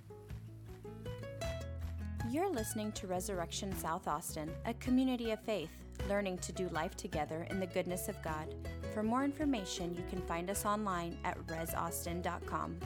You're 2.30 2.50
listening 2.50 2.92
to 2.92 3.06
Resurrection 3.06 3.74
South 3.76 4.08
Austin, 4.08 4.50
a 4.66 4.74
community 4.74 5.30
of 5.30 5.40
faith 5.40 5.70
learning 6.08 6.38
to 6.38 6.52
do 6.52 6.68
life 6.68 6.96
together 6.96 7.46
in 7.50 7.60
the 7.60 7.66
goodness 7.66 8.08
of 8.08 8.20
God. 8.22 8.54
For 8.92 9.02
more 9.02 9.24
information, 9.24 9.94
you 9.94 10.02
can 10.10 10.20
find 10.22 10.50
us 10.50 10.64
online 10.64 11.18
at 11.24 11.38
resaustin.com. 11.46 12.78